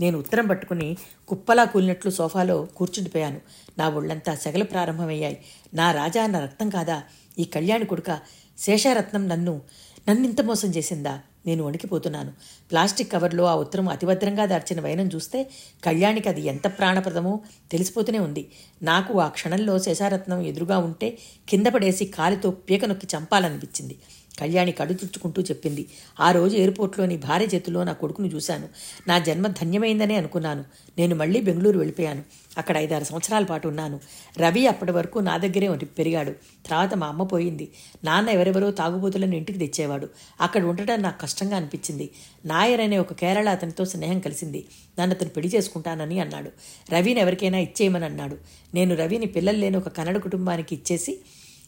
నేను 0.00 0.18
ఉత్తరం 0.18 0.46
పట్టుకుని 0.46 0.96
కుప్పలా 1.28 1.64
కూలినట్లు 1.64 2.10
సోఫాలో 2.10 2.68
కూర్చుండిపోయాను. 2.76 3.40
నా 3.78 3.88
ఒళ్ళంతా 3.88 4.34
సెగలు 4.34 4.64
ప్రారంభమయ్యాయి. 4.64 5.40
నా 5.74 5.92
రాజా 5.92 6.26
నా 6.26 6.38
రక్తం 6.38 6.70
కాదా? 6.70 7.02
ఈ 7.38 7.44
కళ్యాణి 7.44 7.84
కొడుక 7.84 8.20
శేషారత్నం 8.58 9.28
నన్ను 9.28 9.60
నన్నింత 10.08 10.40
మోసం 10.40 10.68
చేసిందా? 10.68 11.20
నేను 11.46 11.64
వణికిపోతున్నాను. 11.64 12.32
ప్లాస్టిక్ 12.70 13.12
కవర్లో 13.12 13.44
ఆ 13.44 13.54
ఉత్తరం 13.54 13.88
అతిభద్రంగా 13.88 14.46
దార్చిన 14.46 14.80
వైనం 14.80 15.06
చూస్తే 15.14 15.50
కళ్యాణికి 15.84 16.28
అది 16.28 16.40
ఎంత 16.40 16.66
ప్రాణప్రదమో 16.66 17.40
తెలిసిపోతూనే 17.70 18.18
ఉంది. 18.18 18.50
నాకు 18.82 19.20
ఆ 19.20 19.28
క్షణంలో 19.28 19.78
శేషారత్నం 19.78 20.40
ఎదురుగా 20.40 20.78
ఉంటే 20.78 21.18
కింద 21.48 21.66
పడేసి 21.66 22.04
కాలితో 22.04 22.50
పీక 22.50 22.84
నొక్కి 22.84 23.08
చంపాలనిపించింది. 23.16 23.98
కళ్యాణి 24.38 24.72
కడు 24.72 24.92
తుడుచుకుంటూ 24.92 25.42
చెప్పింది. 25.42 25.86
ఆ 26.20 26.30
రోజు 26.30 26.56
ఎయిర్పోర్ట్లోని 26.56 27.16
భార్య 27.16 27.46
చేతిలో 27.54 27.84
నా 27.84 27.92
కొడుకును 27.92 28.26
చూశాను. 28.26 28.68
నా 29.08 29.18
జన్మ 29.18 29.46
ధన్యమైందనే 29.46 30.16
అనుకున్నాను. 30.16 30.64
నేను 30.98 31.16
మళ్ళీ 31.16 31.40
బెంగళూరు 31.40 31.78
వెళ్ళిపోయాను. 31.78 32.22
అక్కడ 32.58 32.76
ఐదారు 32.76 33.04
సంవత్సరాల 33.04 33.44
పాటు 33.44 33.68
ఉన్నాను. 33.68 34.00
రవి 34.38 34.66
అప్పటి 34.66 34.92
వరకు 34.92 35.18
నా 35.18 35.36
దగ్గరే 35.36 35.68
పెరిగాడు. 35.84 36.30
తర్వాత 36.66 36.94
మా 36.94 37.06
అమ్మ 37.06 37.22
పోయింది. 37.22 37.70
నాన్న 38.04 38.28
ఎవరెవరో 38.28 38.70
తాగుబోతులను 38.70 39.34
ఇంటికి 39.34 39.58
తెచ్చేవాడు. 39.58 40.08
అక్కడ 40.40 40.62
ఉండటం 40.64 41.02
నాకు 41.02 41.20
కష్టంగా 41.20 41.56
అనిపించింది. 41.56 42.10
నాయర్ 42.46 42.80
అనే 42.80 42.98
ఒక 42.98 43.12
కేరళ 43.12 43.48
అతనితో 43.48 43.84
స్నేహం 43.84 44.20
కలిసింది. 44.20 44.64
నన్ను 45.00 45.16
అతను 45.16 45.28
పెళ్ళి 45.28 45.56
చేసుకుంటానని 45.56 46.20
అన్నాడు. 46.20 46.50
రవిని 46.92 47.20
ఎవరికైనా 47.20 47.58
ఇచ్చేయమని 47.58 48.04
అన్నాడు. 48.04 48.36
నేను 48.74 48.96
రవిని 48.96 49.26
పిల్లలు 49.26 49.56
లేని 49.56 49.76
ఒక 49.76 49.88
కన్నడ 49.88 50.16
కుటుంబానికి 50.16 50.74
ఇచ్చేసి 50.74 51.18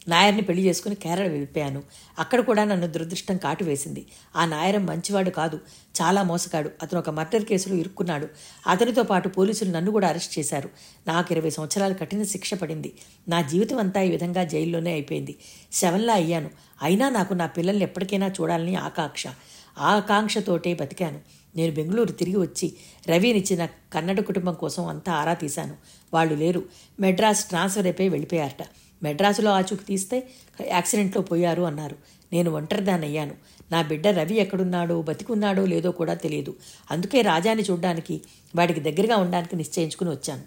నాయర్ని 0.07 0.41
పెళ్ళి 0.41 0.65
చేసుకుని 0.65 0.95
కేరళ 0.95 1.27
వెళ్ళిపోయాను. 1.27 1.83
అక్కడ 2.19 2.39
కూడా 2.39 2.63
నన్ను 2.63 2.87
దురదృష్టం 2.87 3.37
కాటు 3.37 3.63
వేసింది. 3.63 4.05
ఆ 4.35 4.45
నాయరం 4.45 4.85
మంచివాడు 4.85 5.29
కాదు 5.29 5.59
చాలా 6.01 6.23
మోసగాడు. 6.23 6.71
అతను 6.83 6.99
ఒక 6.99 7.09
మర్డర్ 7.09 7.45
కేసులో 7.45 7.75
ఇరుక్కున్నాడు. 7.75 8.27
అతనితో 8.67 9.03
పాటు 9.03 9.29
పోలీసులు 9.29 9.71
నన్ను 9.71 9.91
కూడా 9.91 10.07
అరెస్ట్ 10.07 10.39
చేశారు. 10.39 10.69
నాకు 11.07 11.33
ఇరవై 11.33 11.49
సంవత్సరాలు 11.49 11.93
కఠిన 11.93 12.23
శిక్ష 12.23 12.53
పడింది. 12.53 12.93
నా 13.29 13.41
జీవితం 13.41 13.77
అంతా 13.77 14.01
ఈ 14.01 14.11
విధంగా 14.11 14.43
జైల్లోనే 14.43 14.91
అయిపోయింది. 14.91 15.35
శవంలా 15.73 16.13
అయ్యాను. 16.13 16.49
అయినా 16.81 17.09
నాకు 17.09 17.33
నా 17.33 17.45
పిల్లల్ని 17.45 17.83
ఎప్పటికైనా 17.83 18.27
చూడాలని 18.27 18.75
ఆకాంక్ష. 18.75 19.27
ఆ 19.27 19.95
ఆకాంక్షతోటే 19.95 20.73
బతికాను. 20.73 21.19
నేను 21.55 21.73
బెంగళూరు 21.73 22.11
తిరిగి 22.11 22.37
వచ్చి 22.37 22.73
రవినిచ్చిన 23.09 23.65
కన్నడ 23.65 24.19
కుటుంబం 24.19 24.53
కోసం 24.53 24.85
అంతా 24.85 25.13
ఆరా 25.13 25.33
తీశాను. 25.33 25.73
వాళ్ళు 26.13 26.33
లేరు. 26.33 26.63
మెడ్రాస్ 26.99 27.45
ట్రాన్స్ఫర్ 27.45 27.85
అయిపోయి 27.85 28.09
వెళ్ళిపోయారట. 28.09 28.65
మెడ్రాసులో 29.03 29.51
ఆచూకి 29.51 29.85
తీస్తే 29.85 30.29
యాక్సిడెంట్లో 30.67 31.21
పోయారు 31.21 31.63
అన్నారు. 31.63 31.95
నేను 32.33 32.51
ఒంటరిదాన్ని 32.51 33.07
అయ్యాను 33.07 33.35
నా 33.71 33.81
బిడ్డ 33.81 34.07
రవి 34.07 34.35
ఎక్కడున్నాడో 34.35 35.01
బతికున్నాడో 35.01 35.65
లేదో 35.65 35.91
కూడా 35.91 36.13
తెలియదు. 36.13 36.55
అందుకే 36.91 37.21
రాజాని 37.21 37.61
చూడ్డానికి 37.61 38.21
వాడికి 38.55 38.79
దగ్గరగా 38.79 39.15
ఉండడానికి 39.15 39.55
నిశ్చయించుకుని 39.55 40.09
వచ్చాను. 40.09 40.41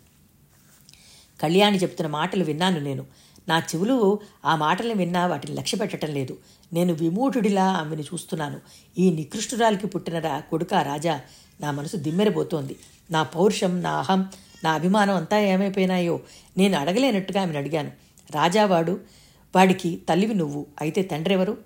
కళ్యాణి 1.40 1.78
చెప్తున్న 1.78 2.11
మాటలు 2.11 2.45
విన్నాను 2.45 2.80
నేను. 2.80 3.07
నా 3.49 3.59
చెవులు 3.59 4.21
ఆ 4.45 4.57
మాటలను 4.57 4.95
విన్నా 4.95 5.26
వాటిని 5.26 5.54
లక్ష్య 5.54 5.78
పెట్టడం 5.78 6.14
లేదు. 6.14 6.38
నేను 6.73 6.95
విమూఢుడిలా 6.95 7.64
ఆమెను 7.64 8.00
చూస్తున్నాను. 8.00 8.61
ఈ 8.99 9.11
నికృష్టురాలికి 9.11 9.87
పుట్టిన 9.87 10.19
రా 10.19 10.40
కొడుక 10.40 10.75
రాజా 10.75 11.21
నా 11.61 11.71
మనసు 11.71 11.97
దిమ్మెరబోతోంది. 11.97 12.76
నా 13.11 13.23
పౌరుషం 13.23 13.83
నా 13.83 13.90
అహం 13.90 14.28
నా 14.64 14.73
అభిమానం 14.73 15.16
అంతా 15.16 15.38
ఏమైపోయినాయో 15.38 16.21
నేను 16.59 16.78
అడగలేనట్టుగా 16.78 17.42
ఆమెను 17.42 17.59
అడిగాను. 17.59 17.90
రాజావాడు 18.30 19.00
వాడికి 19.56 20.00
తల్లివి 20.08 20.34
నువ్వు 20.34 20.66
అయితే 20.80 21.02
తండ్రి 21.02 21.34
ఎవరు? 21.34 21.58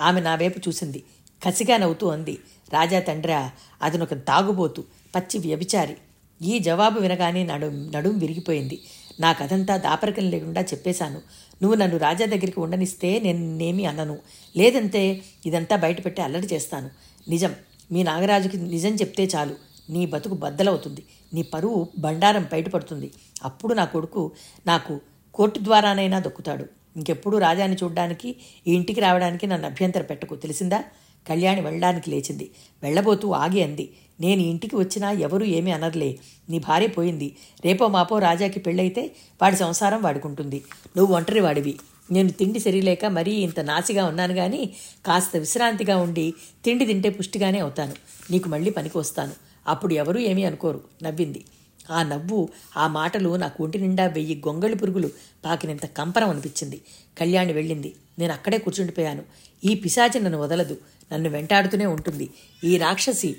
ఆమె 0.00 0.20
నా 0.20 0.34
వైపు 0.34 0.58
చూసింది. 0.68 1.02
కసిగా 1.46 1.76
నవ్వుతూ 1.76 2.08
అంది. 2.08 2.38
రాజా 2.72 3.00
తండ్రా 3.00 3.50
అతనొక 3.82 4.14
తాగుబోతు 4.14 4.84
పచ్చి 5.16 5.38
వ్యభిచారి. 5.40 5.96
ఈ 6.42 6.58
జవాబు 6.58 7.00
వినగానే 7.00 7.44
నడుం 7.44 7.92
నడుం 7.92 8.18
విరిగిపోయింది. 8.18 8.82
నా 9.20 9.32
కథంతా 9.32 9.76
దాపరికం 9.76 10.30
లేకుండా 10.30 10.60
చెప్పేశాను. 10.60 11.20
నువ్వు 11.62 11.74
నన్ను 11.74 11.96
రాజా 11.96 12.26
దగ్గరికి 12.26 12.60
ఉండనిస్తే 12.60 13.20
నేను 13.20 13.56
నేమి 13.56 13.84
అన్నను 13.84 14.18
లేదంటే 14.56 15.22
ఇదంతా 15.46 15.76
బయటపెట్టి 15.76 16.22
అల్లరి 16.22 16.46
చేస్తాను. 16.46 16.90
నిజం 17.28 17.54
మీ 17.92 18.02
నాగరాజుకి 18.02 18.56
నిజం 18.56 18.94
చెప్తే 18.94 19.24
చాలు. 19.24 19.54
నీ 19.90 20.06
బతుకు 20.06 20.34
బద్దలవుతుంది. 20.34 21.02
నీ 21.34 21.42
పరువు 21.42 21.88
బండారం 21.98 22.48
బయటపడుతుంది. 22.52 23.10
అప్పుడు 23.42 23.74
నా 23.74 23.84
కొడుకు 23.84 24.32
నాకు 24.66 25.00
కోర్టు 25.38 25.58
ద్వారానైనా 25.58 26.18
దొక్కుతాడు. 26.18 26.66
ఇంకెప్పుడు 26.96 27.36
రాజాని 27.36 27.76
చూడ్డానికి 27.82 28.36
ఈ 28.66 28.74
ఇంటికి 28.74 29.00
రావడానికి 29.00 29.46
నన్ను 29.46 29.66
అభ్యంతర 29.66 30.02
పెట్టకు. 30.02 30.36
తెలిసిందా? 30.36 30.84
కళ్యాణి 31.28 31.60
వెళ్ళడానికి 31.60 32.10
లేచింది. 32.10 32.50
వెళ్ళబోతూ 32.82 33.30
ఆగి 33.30 33.62
అంది. 33.62 33.90
నేను 34.20 34.40
ఇంటికి 34.40 34.76
వచ్చినా 34.76 35.10
ఎవరూ 35.10 35.46
ఏమీ 35.46 35.70
అనర్లే. 35.70 36.18
నీ 36.50 36.58
భార్య 36.58 36.86
పోయింది. 36.86 37.36
రేపో 37.64 37.88
మాపో 37.88 38.18
రాజాకి 38.18 38.60
పెళ్ళైతే 38.60 39.10
వాడి 39.42 39.56
సంసారం 39.56 40.02
వాడుకుంటుంది. 40.02 40.64
నువ్వు 40.96 41.16
ఒంటరి 41.16 41.40
వాడివి. 41.40 41.78
నేను 42.12 42.28
తిండి 42.28 42.58
సరిలేక 42.58 43.04
మరీ 43.04 43.30
ఇంత 43.30 43.60
నాసిగా 43.60 44.04
ఉన్నాను 44.04 44.34
కానీ 44.34 44.74
కాస్త 45.06 45.36
విశ్రాంతిగా 45.36 45.96
ఉండి 45.96 46.34
తిండి 46.64 46.86
తింటే 46.86 47.10
పుష్టిగానే 47.10 47.58
అవుతాను. 47.58 47.92
నీకు 48.30 48.48
మళ్ళీ 48.48 48.70
పనికి 48.70 48.98
వస్తాను. 48.98 49.32
అప్పుడు 49.66 49.94
ఎవరూ 49.94 50.20
ఏమీ 50.20 50.44
అనుకోరు. 50.44 50.80
నవ్వింది. 51.02 51.44
ఆ 51.90 52.02
నవ్వు 52.02 52.48
ఆ 52.76 52.86
మాటలు 52.86 53.36
నాకు 53.36 53.64
ఒంటి 53.64 53.78
నిండా 53.78 54.06
వెయ్యి 54.06 54.42
గొంగళి 54.48 54.74
పురుగులు 54.74 55.10
పాకినంత 55.44 55.86
కంపరం 55.86 56.30
అనిపించింది. 56.30 56.80
కళ్యాణి 57.18 57.52
వెళ్ళింది. 57.52 57.94
నేను 58.18 58.32
అక్కడే 58.32 58.58
కూర్చుండిపోయాను. 58.58 59.22
ఈ 59.64 59.74
పిశాచి 59.74 60.20
నన్ను 60.20 60.38
వదలదు. 60.38 60.76
నన్ను 61.12 61.30
వెంటాడుతూనే 61.30 61.86
ఉంటుంది. 61.86 62.30
ఈ 62.64 62.76
రాక్షసి 62.76 63.36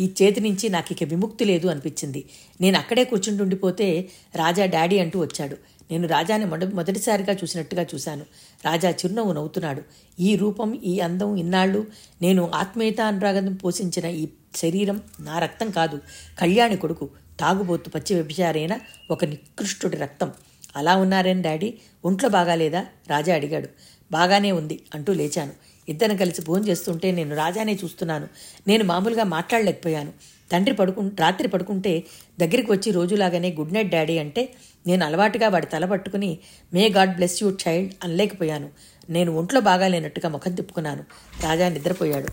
ఈ 0.00 0.12
చేతి 0.22 0.40
నుంచి 0.40 0.68
నాకు 0.68 0.92
ఇక 0.92 1.02
విముక్తి 1.02 1.44
లేదు 1.44 1.68
అనిపించింది. 1.68 2.24
నేను 2.60 2.78
అక్కడే 2.78 3.04
కూర్చుంటుండిపోతే 3.04 4.08
రాజా 4.36 4.66
డాడీ 4.66 4.98
అంటూ 4.98 5.20
వచ్చాడు. 5.20 5.56
నేను 5.90 6.08
రాజాని 6.08 6.44
మొద 6.44 6.64
మొదటిసారిగా 6.64 7.32
చూసినట్టుగా 7.32 7.82
చూశాను. 7.82 8.24
రాజా 8.64 8.90
చిరునవ్వు 8.90 9.32
నవ్వుతున్నాడు. 9.32 9.82
ఈ 10.20 10.36
రూపం 10.36 10.74
ఈ 10.74 10.98
అందం 11.00 11.36
ఇన్నాళ్ళు 11.36 11.86
నేను 12.22 12.50
ఆత్మీయత 12.54 13.00
అనురాగం 13.00 13.54
పోషించిన 13.54 14.04
ఈ 14.04 14.28
శరీరం 14.56 15.02
నా 15.20 15.38
రక్తం 15.38 15.70
కాదు. 15.70 16.00
కళ్యాణి 16.38 16.76
కొడుకు 16.76 17.10
తాగుబోతు 17.40 17.90
పచ్చి 17.90 18.14
వ్యభిచారైన 18.14 18.78
ఒక 19.10 19.24
నికృష్టుడి 19.24 19.96
రక్తం. 19.96 20.32
అలా 20.76 20.96
ఉన్నారేం 20.96 21.42
డాడీ? 21.42 21.74
ఒంట్లో 22.04 22.28
బాగాలేదా 22.28 22.86
రాజా 23.08 23.34
అడిగాడు. 23.34 23.68
బాగానే 24.12 24.52
ఉంది 24.52 24.80
అంటూ 24.94 25.12
లేచాను. 25.12 25.52
ఇద్దరం 25.88 26.16
కలిసి 26.16 26.42
భోజనం 26.42 26.68
చేస్తుంటే 26.68 27.10
నేను 27.10 27.36
రాజానే 27.36 27.74
చూస్తున్నాను. 27.84 28.28
నేను 28.68 28.84
మామూలుగా 28.84 29.24
మాట్లాడలేకపోయాను. 29.24 30.12
తండ్రి 30.52 30.74
పడుకు 30.74 31.10
రాత్రి 31.18 31.48
పడుకుంటే 31.48 32.04
దగ్గరికి 32.40 32.72
వచ్చి 32.72 32.92
రోజులాగానే 32.92 33.52
గుడ్ 33.52 33.74
నైట్ 33.74 33.88
డాడీ 33.88 34.18
అంటే 34.18 34.54
నేను 34.86 35.06
అలవాటుగా 35.06 35.48
వాడి 35.48 35.66
తల 35.66 35.84
పట్టుకుని 35.84 36.38
may 36.74 36.88
god 36.88 37.14
bless 37.14 37.42
you 37.42 37.56
child 37.68 37.94
అనలేకపోయాను. 38.04 38.70
నేను 39.10 39.32
ఒంట్లో 39.32 39.60
బాగాలేనట్టుగా 39.60 40.28
ముఖం 40.28 40.54
తిప్పుకున్నాను. 40.54 41.04
రాజా 41.42 41.68
నిద్రపోయాడు. 41.68 42.28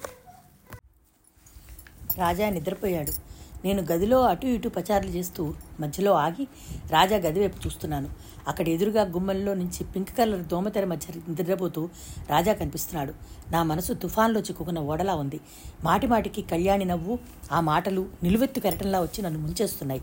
రాజా 2.18 2.50
నిద్రపోయాడు. 2.50 3.25
నేను 3.66 3.82
గదిలో 3.92 4.22
అటు 4.22 4.48
ఇటు 4.48 4.70
పచారులు 4.70 5.10
చేస్తూ 5.10 5.54
మధ్యలో 5.80 6.12
ఆగి 6.14 6.48
రాజా 6.92 7.16
గది 7.16 7.40
వైపు 7.40 7.68
చూస్తున్నాను. 7.68 8.10
అక్కడ 8.48 8.70
ఎదురుగా 8.70 9.04
గుమ్మల్లో 9.04 9.54
నుంచి 9.54 9.84
పింక్ 9.84 10.18
కలర్ 10.18 10.42
దోమతెర 10.42 10.86
మధ్య 10.86 11.22
నిద్రపోతూ 11.30 11.90
రాజా 12.30 12.54
కనిపిస్తున్నాడు. 12.54 13.14
నా 13.52 13.64
మనసు 13.64 13.94
తుఫాన్లో 13.94 14.40
చిక్కుకున్న 14.42 14.80
ఓడలా 14.80 15.16
ఉంది. 15.16 15.40
మాటిమాటికి 15.84 16.42
కళ్యాణి 16.42 16.86
నవ్వు 16.86 17.20
ఆ 17.52 17.62
మాటలు 17.62 18.06
నిలువెత్తు 18.24 18.60
కెరటంలా 18.60 19.02
వచ్చి 19.02 19.22
నన్ను 19.22 19.40
ముంచేస్తున్నాయి. 19.40 20.02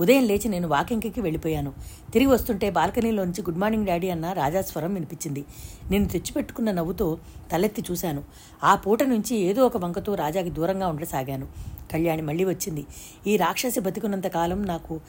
ఉదయం 0.00 0.24
లేచి 0.24 0.48
నేను 0.48 0.68
వాకింగ్కి 0.68 1.20
వెళ్ళిపోయాను. 1.20 1.72
తిరిగి 2.12 2.30
వస్తుంటే 2.30 2.70
బాల్కనీలో 2.70 3.24
నుంచి 3.24 3.42
గుడ్ 3.42 3.58
మార్నింగ్ 3.58 3.86
డాడీ 3.86 4.10
అన్న 4.10 4.32
రాజా 4.32 4.60
స్వరం 4.60 4.94
వినిపించింది. 4.94 5.44
నేను 5.90 6.08
తెచ్చిపెట్టుకున్న 6.08 6.70
నవ్వుతో 6.70 7.18
తలెత్తి 7.52 7.84
చూశాను. 7.90 8.24
ఆ 8.64 8.74
పూట 8.74 9.02
నుంచి 9.02 9.36
ఏదో 9.36 9.66
ఒక 9.66 9.76
వంకతో 9.76 10.14
రాజాకి 10.14 10.50
దూరంగా 10.50 10.88
ఉండసాగాను. 10.88 11.77
కళ్యాణి 11.92 12.22
మళ్ళీ 12.22 12.44
వచ్చింది. 12.44 12.86
ఈ 13.26 13.36
రాక్షసి 13.36 13.80
బతికున్నంత 13.80 14.26
కాలం 14.26 14.66
నాకు 14.66 15.00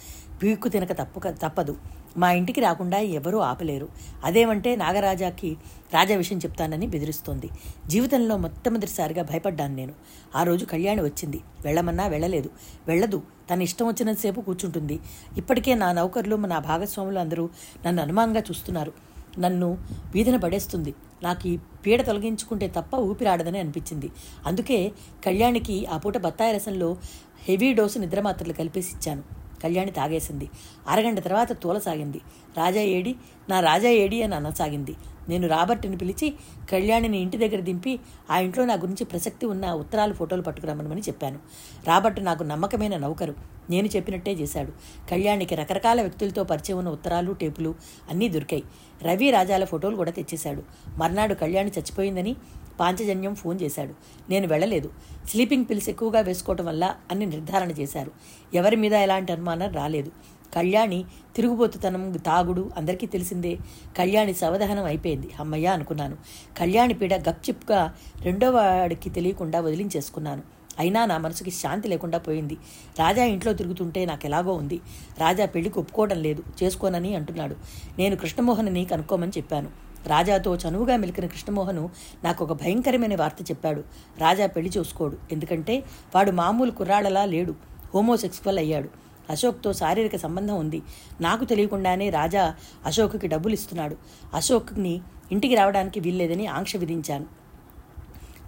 పీక్కు 0.44 0.70
తినక 0.70 0.92
తప్పు 0.92 1.20
తప్పదు. 1.20 1.78
మా 2.18 2.32
ఇంటికి 2.32 2.62
రాకుండా 2.62 2.98
ఎవరూ 2.98 3.40
ఆపలేరు. 3.40 3.88
అదేమంటే 4.24 4.76
నాగరాజాకి 4.76 5.58
రాజా 5.94 6.16
విషయం 6.16 6.38
చెప్తానని 6.38 6.88
బెదిరిస్తోంది. 6.88 7.50
జీవితంలో 7.88 8.38
మొట్టమొదటిసారిగా 8.38 9.24
భయపడ్డాను 9.24 9.76
నేను. 9.76 9.94
ఆ 10.36 10.44
రోజు 10.44 10.66
కళ్యాణి 10.66 11.02
వచ్చింది. 11.02 11.42
వెళ్ళమన్నా 11.66 12.08
వెళ్ళలేదు. 12.08 12.50
వెళ్ళదు. 12.88 13.22
తన 13.54 13.62
ఇష్టం 13.62 13.88
వచ్చినంతసేపు 13.88 14.42
కూర్చుంటుంది. 14.42 15.00
ఇప్పటికే 15.38 15.76
నా 15.76 15.92
నౌకర్లు 15.92 16.36
నా 16.36 16.60
భాగస్వాములు 16.60 17.20
అందరూ 17.20 17.50
నన్ను 17.86 18.02
అనుమానంగా 18.02 18.40
చూస్తున్నారు. 18.40 19.09
నన్ను 19.40 19.78
వీధిన 20.14 20.38
పడేస్తుంది. 20.38 20.96
నాకు 21.24 21.48
ఈ 21.48 21.58
పీడ 21.58 22.02
తొలగించుకుంటే 22.02 22.68
తప్ప 22.68 22.96
ఊపిరాడదని 22.96 23.60
అనిపించింది. 23.60 24.12
అందుకే 24.46 24.92
కళ్యాణికి 25.26 25.86
ఆ 25.86 25.98
పూట 25.98 26.18
బత్తాయి 26.18 26.54
రసంలో 26.54 26.98
హెవీ 27.42 27.74
డోసు 27.74 28.00
నిద్రమాత్రలు 28.00 28.54
కలిపేసి 28.54 28.96
ఇచ్చాను. 28.96 29.24
కళ్యాణి 29.64 29.92
తాగేసింది. 29.92 30.50
అరగంట 30.88 31.20
తర్వాత 31.20 31.52
తూలసాగింది. 31.52 32.22
రాజా 32.58 32.82
ఏడి 32.82 33.16
నా 33.50 33.60
రాజా 33.60 33.90
ఏడి 33.90 34.24
అని 34.24 34.36
అనసాగింది. 34.36 34.96
నేను 35.30 35.48
రాబర్ట్ని 35.48 35.98
పిలిచి 35.98 36.34
కళ్యాణిని 36.72 37.20
ఇంటి 37.20 37.38
దగ్గర 37.38 37.62
దింపి 37.62 38.00
ఆ 38.30 38.40
ఇంట్లో 38.40 38.66
నా 38.66 38.74
గురించి 38.74 39.04
ప్రసక్తి 39.04 39.46
ఉన్న 39.46 39.72
ఉత్తరాలు 39.72 40.14
ఫోటోలు 40.14 40.42
పట్టుకురమ్మని 40.42 41.02
చెప్పాను. 41.02 41.40
రాబర్ట్ 41.88 42.24
నాకు 42.24 42.44
నమ్మకమైన 42.44 42.98
నౌకరు. 42.98 43.36
నేను 43.70 43.88
చెప్పినట్టే 43.88 44.32
చేశాడు. 44.32 44.72
కళ్యాణికి 45.10 45.56
రకరకాల 45.56 46.02
వ్యక్తులతో 46.02 46.44
పరిచయం 46.44 46.78
ఉన్న 46.78 46.90
ఉత్తరాలు 46.90 47.32
టేపులు 47.32 47.76
అన్నీ 48.10 48.30
దొరికాయి. 48.30 48.64
రవి 49.02 49.32
రాజాల 49.32 49.64
ఫోటోలు 49.64 49.96
కూడా 49.96 50.12
తెచ్చేశాడు. 50.12 50.64
మర్నాడు 50.98 51.34
కళ్యాణి 51.34 51.70
చచ్చిపోయిందని 51.70 52.36
పాంచజన్యం 52.80 53.36
ఫోన్ 53.36 53.62
చేశాడు. 53.62 53.94
నేను 54.30 54.48
వెళ్ళలేదు. 54.48 54.92
స్లీపింగ్ 55.30 55.66
పిల్స్ 55.70 55.90
ఎక్కువగా 55.90 56.20
వేసుకోవటం 56.20 56.66
వల్ల 56.66 56.96
అని 57.12 57.26
నిర్ధారణ 57.26 57.72
చేశారు. 57.72 58.12
ఎవరి 58.54 58.76
మీద 58.76 58.94
ఎలాంటి 58.94 59.32
అనుమానం 59.32 59.72
రాలేదు. 59.72 60.12
కళ్యాణి 60.56 61.06
తిరుగుబోతుతనం 61.36 62.12
తాగుడు 62.12 62.72
అందరికీ 62.78 63.08
తెలిసిందే. 63.08 63.56
కళ్యాణి 63.98 64.34
సవదహనం 64.34 64.84
అయిపోయింది. 64.84 65.30
అమ్మయ్య 65.40 65.68
అనుకున్నాను. 65.68 66.18
కళ్యాణి 66.58 66.94
పీడ 66.94 67.14
గప్చిప్గా 67.14 67.94
రెండో 68.22 68.52
వాడికి 68.52 69.10
తెలియకుండా 69.10 69.60
వదిలించేసుకున్నాను. 69.60 70.42
అయినా 70.80 71.06
నా 71.06 71.18
మనసుకి 71.18 71.52
శాంతి 71.52 71.88
లేకుండా 71.88 72.18
పోయింది. 72.18 72.58
రాజా 73.00 73.24
ఇంట్లో 73.26 73.54
తిరుగుతుంటే 73.54 74.06
నాకు 74.06 74.26
ఎలాగో 74.26 74.54
ఉంది. 74.54 74.82
రాజా 75.18 75.46
పెళ్ళికి 75.46 75.80
ఒప్పుకోవడం 75.80 76.22
లేదు. 76.22 76.44
చేసుకోనని 76.64 77.16
అంటున్నాడు. 77.16 77.56
నేను 78.00 78.16
కృష్ణమోహన్ని 78.16 78.86
కనుక్కోమని 78.86 79.32
చెప్పాను. 79.38 79.70
రాజాతో 80.08 80.56
చనువుగా 80.56 80.98
మెలికిన 80.98 81.26
కృష్ణమోహను 81.26 81.90
నాకు 82.24 82.46
ఒక 82.46 82.54
భయంకరమైన 82.62 83.16
వార్త 83.16 83.52
చెప్పాడు. 83.52 83.84
రాజా 84.18 84.46
పెళ్ళి 84.46 84.72
చూసుకోడు. 84.78 85.18
ఎందుకంటే 85.32 85.84
వాడు 86.16 86.32
మామూలు 86.32 86.72
కుర్రాళ్ళలా 86.72 87.26
లేడు. 87.26 87.56
హోమోసెక్సువల్ 87.94 88.60
అయ్యాడు. 88.60 89.09
అశోక్తో 89.30 89.74
శారీరక 89.74 90.16
సంబంధం 90.16 90.56
ఉంది. 90.56 90.82
నాకు 91.22 91.46
తెలియకుండానే 91.46 92.10
రాజా 92.10 92.56
అశోక్కి 92.86 93.28
డబ్బులు 93.28 93.54
ఇస్తున్నాడు 93.54 93.98
అశోక్ని 94.34 95.02
ఇంటికి 95.32 95.56
రావడానికి 95.56 96.00
వీల్లేదని 96.00 96.48
ఆంక్ష 96.48 96.76
విధించాను. 96.76 97.39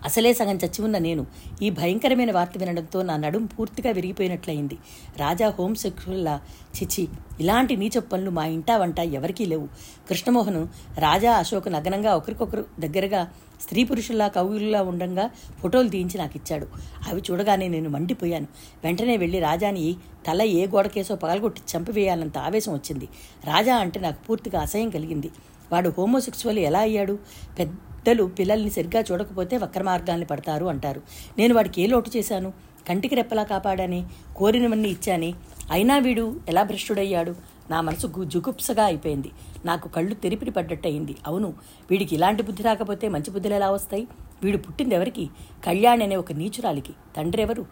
అసలే 0.05 0.33
సగం 0.33 0.55
చచ్చి 0.55 0.83
ఉన్న 0.83 0.97
నేను. 0.97 1.25
ఈ 1.61 1.69
భయంకరమైన 1.69 2.31
వార్త 2.31 2.51
వినడంతో 2.57 3.01
నా 3.01 3.17
నడుం 3.17 3.45
పూర్తిగా 3.45 3.91
విరిగిపోయినట్లయింది. 3.91 4.77
రాజా 5.17 5.49
హోమ్ 5.49 5.75
సెక్యులర్లా 5.75 6.41
చిచి 6.77 7.07
ఇలాంటి 7.39 7.75
నీచ 7.75 7.99
పనులు 7.99 8.29
మా 8.29 8.45
ఇంటా 8.45 8.77
వంట 8.77 8.99
ఎవరికీ 8.99 9.45
లేవు. 9.45 9.67
కృష్ణమోహన్ 10.09 10.67
రాజా 10.99 11.33
అశోక్ 11.33 11.71
నగ్నంగా 11.71 12.15
ఒకరికొకరు 12.15 12.65
దగ్గరగా 12.79 13.31
స్త్రీ 13.61 13.83
పురుషుల్లా 13.83 14.27
కవులులా 14.27 14.81
ఉండంగా 14.81 15.29
ఫోటోలు 15.59 15.89
తీయించి 15.89 16.17
నాకు 16.17 16.31
ఇచ్చాడు 16.35 16.67
అవి 17.07 17.21
చూడగానే 17.31 17.67
నేను 17.67 17.89
మండిపోయాను. 17.89 18.47
వెంటనే 18.83 19.17
వెళ్ళి 19.17 19.39
రాజాని 19.39 19.95
తల 20.27 20.41
ఏ 20.41 20.67
గోడకేసో 20.67 21.15
పగలగొట్టి 21.15 21.61
చంపివేయాలంత 21.77 22.37
ఆవేశం 22.37 22.73
వచ్చింది. 22.73 23.05
రాజా 23.43 23.75
అంటే 23.75 23.99
నాకు 23.99 24.23
పూర్తిగా 24.23 24.61
అసహ్యం 24.61 24.89
కలిగింది. 24.89 25.29
వాడు 25.71 25.93
హోమోసెక్సువల్ 25.97 26.59
ఎలా 26.59 26.79
అయ్యాడు? 26.79 27.19
పెద్ద 27.59 27.73
పెద్దలు 28.07 28.23
పిల్లల్ని 28.23 28.69
సరిగ్గా 28.69 29.03
చూడకపోతే 29.11 29.57
వక్ర 29.57 29.83
మార్గాల్ని 29.83 30.25
పడతారు 30.25 30.65
అంటారు. 30.65 31.01
నేను 31.37 31.55
వాడికి 31.55 31.81
ఏ 31.81 31.87
లోటు 31.87 32.11
చేశాను? 32.17 32.53
కంటికి 32.89 33.15
రెప్పలా 33.15 33.43
కాపాడని? 33.43 34.05
కోరినవన్నీ 34.35 34.89
ఇచ్చాని? 34.89 35.33
అయినా 35.71 35.97
వీడు 35.97 36.39
ఎలా 36.49 36.63
భ్రష్టుడయ్యాడు? 36.63 37.35
నా 37.69 37.81
మనసు 37.81 38.07
జుగుప్సగా 38.23 38.85
అయిపోయింది. 38.85 39.31
నాకు 39.65 39.87
కళ్ళు 39.87 40.15
తెరిపిడి 40.15 40.51
పడ్డట్టు 40.51 40.87
అయింది 40.87 41.15
అవును 41.27 41.53
వీడికి 41.91 42.15
ఇలాంటి 42.15 42.43
బుద్ధి 42.43 42.63
రాకపోతే 42.63 43.07
మంచి 43.09 43.31
బుద్ధులు 43.31 43.53
ఎలా 43.53 43.71
వస్తాయి? 43.71 44.07
వీడు 44.43 44.57
పుట్టింది 44.57 44.95
ఎవరికి? 44.95 45.29
కళ్యాణి 45.65 46.03
అనే 46.03 46.15
ఒక 46.15 46.31
నీచురాలికి. 46.31 46.93
తండ్రి 47.17 47.41
ఎవరు? 47.41 47.65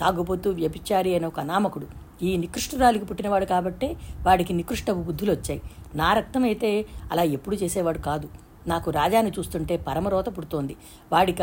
తాగుబోతూ 0.00 0.50
వ్యభిచారి 0.50 1.14
అనే 1.14 1.26
ఒక 1.26 1.40
అనామకుడు. 1.40 1.86
ఈ 2.22 2.36
నికృష్టురాలికి 2.36 3.04
పుట్టినవాడు 3.04 3.44
కాబట్టే 3.44 3.96
వాడికి 4.22 4.52
నికృష్ట 4.52 4.90
బుద్ధులు 4.90 5.32
వచ్చాయి 5.32 5.62
నా 5.94 6.12
రక్తం 6.12 6.44
అయితే 6.44 6.86
అలా 7.12 7.22
ఎప్పుడు 7.22 7.56
చేసేవాడు 7.56 7.98
కాదు. 7.98 8.43
నాకు 8.66 8.90
రాజాని 8.90 9.30
చూస్తుంటే 9.30 9.76
పరమరోత 9.76 10.36
పుడుతోంది. 10.36 10.76
వాడిక 11.12 11.42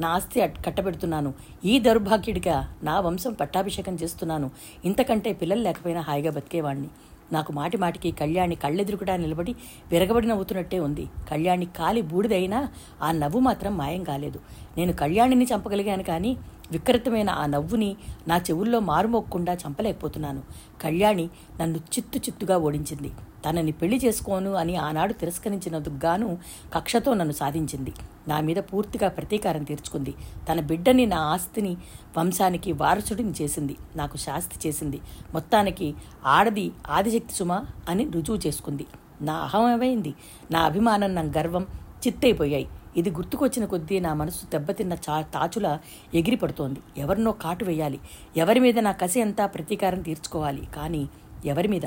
నా 0.00 0.08
ఆస్తి 0.08 0.40
కట్టబెడుతున్నాను. 0.40 1.34
ఈ 1.64 1.78
దౌర్భాగ్యుడిగా 1.78 2.74
నా 2.82 3.00
వంశం 3.00 3.32
పట్టాభిషేకం 3.32 3.94
చేస్తున్నాను. 3.94 4.50
ఇంతకంటే 4.84 5.32
పిల్లలు 5.32 5.60
లేకపోయినా 5.60 6.00
హాయిగా 6.00 6.30
బతికేవాణ్ణి. 6.30 6.88
నాకు 7.32 7.52
మాటి 7.52 7.76
మాటికి 7.76 8.10
కళ్యాణి 8.10 8.54
కళ్ళెదురుకుడా 8.54 9.16
నిలబడి 9.16 9.54
విరగబడి 9.92 10.26
నవ్వుతున్నట్టే 10.26 10.78
ఉంది. 10.78 11.08
కళ్యాణి 11.30 11.66
కాలి 11.66 12.02
బూడిదైనా 12.02 12.68
ఆ 13.02 13.12
నవ్వు 13.12 13.40
మాత్రం 13.40 13.78
మాయం 13.78 14.04
కాలేదు. 14.04 14.40
నేను 14.76 14.92
కళ్యాణిని 14.92 15.44
చంపగలిగాను 15.44 16.02
కానీ 16.02 16.36
వికృతమైన 16.70 17.30
ఆ 17.30 17.46
నవ్వుని 17.46 17.96
నా 18.28 18.36
చెవుల్లో 18.36 18.80
మారుమోక్కుండా 18.80 19.54
చంపలేకపోతున్నాను. 19.54 20.42
కళ్యాణి 20.82 21.30
నన్ను 21.60 21.76
చిత్తు 21.76 22.18
చిత్తుగా 22.18 22.58
ఓడించింది. 22.58 23.12
తనని 23.44 23.72
పెళ్ళి 23.72 24.00
చేసుకోను 24.04 24.52
అని 24.52 24.76
ఆనాడు 24.76 25.12
తిరస్కరించినందుకు 25.12 25.94
గాను 26.04 26.38
కక్షతో 26.74 27.14
నన్ను 27.14 27.34
సాధించింది. 27.34 27.92
నా 28.28 28.40
మీద 28.40 28.56
పూర్తిగా 28.56 29.08
ప్రతీకారం 29.08 29.64
తీర్చుకుంది. 29.64 30.14
తన 30.52 30.60
బిడ్డని 30.60 31.06
నా 31.06 31.16
ఆస్తిని 31.16 31.76
వంశానికి 32.18 32.72
వారసుడిని 32.72 33.32
చేసింది. 33.42 33.76
నాకు 33.96 34.16
శాస్తి 34.16 34.68
చేసింది. 34.68 35.00
మొత్తానికి 35.34 35.94
ఆడది 36.26 36.72
ఆదిశక్తి 36.90 37.34
సుమ 37.34 37.64
అని 37.88 38.10
రుజువు 38.10 38.36
చేసుకుంది. 38.46 38.86
నా 39.20 39.34
అహమేమైంది. 39.34 40.14
నా 40.50 40.60
అభిమానం 40.60 41.14
నా 41.14 41.22
గర్వం 41.22 41.66
చిత్తైపోయాయి. 42.06 42.68
ఇది 42.96 43.10
గుర్తుకొచ్చిన 43.10 43.64
కొద్దీ 43.64 44.00
నా 44.00 44.14
మనసు 44.14 44.46
దెబ్బతిన్న 44.46 44.92
చా 44.92 45.20
తాచుల 45.20 45.78
ఎగిరిపడుతోంది. 46.14 46.80
ఎవరినో 46.98 47.32
కాటు 47.32 47.64
వేయాలి. 47.64 48.00
ఎవరి 48.36 48.60
మీద 48.60 48.78
నా 48.78 48.92
కసి 48.92 49.22
అంతా 49.22 49.46
ప్రతీకారం 49.46 50.02
తీర్చుకోవాలి. 50.02 50.68
కానీ 50.76 51.08
ఎవరి 51.44 51.68
మీద? 51.68 51.82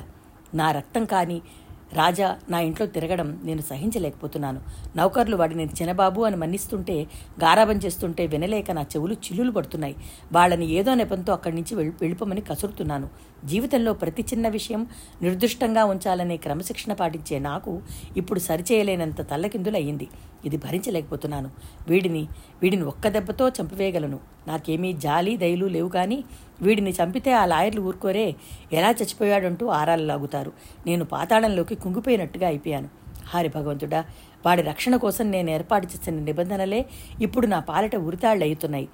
నా 0.55 0.71
రక్తం 0.71 1.05
కానీ 1.05 1.41
రాజా 1.93 2.39
నా 2.49 2.59
ఇంట్లో 2.59 2.87
తిరగడం 2.87 3.41
నేను 3.43 3.61
సహించలేకపోతున్నాను. 3.61 4.61
నౌకర్లు 4.95 5.35
వాడిని 5.35 5.65
చిన్నబాబు 5.65 6.21
అని 6.21 6.35
మన్నిస్తుంటే 6.35 7.07
గారాబం 7.43 7.75
చేస్తుంటే 7.75 8.27
వినలేక 8.27 8.71
నా 8.71 8.81
చెవులు 8.81 9.13
చిల్లులు 9.13 9.51
పడుతున్నాయి. 9.51 9.95
వాళ్ళని 10.33 10.65
ఏదో 10.65 10.93
నెపంతో 10.93 11.33
అక్కడి 11.33 11.55
నుంచి 11.55 11.75
వెళ్ళిపోమని 11.75 12.41
కసురుతున్నాను. 12.41 13.09
జీవితంలో 13.45 13.93
ప్రతి 13.93 14.21
చిన్న 14.21 14.47
విషయం 14.47 14.87
నిర్దిష్టంగా 15.21 15.85
ఉంచాలనే 15.85 16.37
క్రమశిక్షణ 16.37 16.93
పాటించే 16.93 17.39
నాకు 17.39 17.81
ఇప్పుడు 18.17 18.39
సరిచేయలేనంత 18.39 19.29
తల్లకిందులయ్యింది. 19.31 20.07
ఇది 20.45 20.57
భరించలేకపోతున్నాను. 20.57 21.49
వీడిని 21.87 22.27
వీడిని 22.61 22.83
ఒక్క 22.83 23.07
దెబ్బతో 23.07 23.49
చంపివేయగలను. 23.49 24.19
నాకేమీ 24.47 24.93
జాలి 24.93 25.37
దయలు 25.37 25.65
లేవు 25.65 25.89
కానీ 25.89 26.23
వీడిని 26.61 26.91
చంపితే 26.91 27.31
ఆ 27.31 27.45
లాయర్లు 27.45 27.81
ఊరుకోరే 27.81 28.35
ఎలా 28.73 28.89
చచ్చిపోయాడంటూ 28.89 29.67
ఆరాలు 29.67 30.03
లాగుతారు. 30.03 30.51
నేను 30.85 31.05
పాతాళంలోకి 31.05 31.75
కుంగిపోయినట్టుగా 31.75 32.47
అయిపోయాను. 32.47 32.89
హారి 33.27 33.49
భగవంతుడా 33.49 34.05
వాడి 34.45 34.61
రక్షణ 34.61 34.95
కోసం 34.95 35.31
నేను 35.31 35.49
ఏర్పాటు 35.49 35.87
చేసిన 35.87 36.19
నిబంధనలే 36.19 36.85
ఇప్పుడు 37.21 37.47
నా 37.47 37.59
పాలిట 37.59 37.95
ఉరితాళ్ళు 37.95 38.45
అవుతున్నాయి 38.45 38.89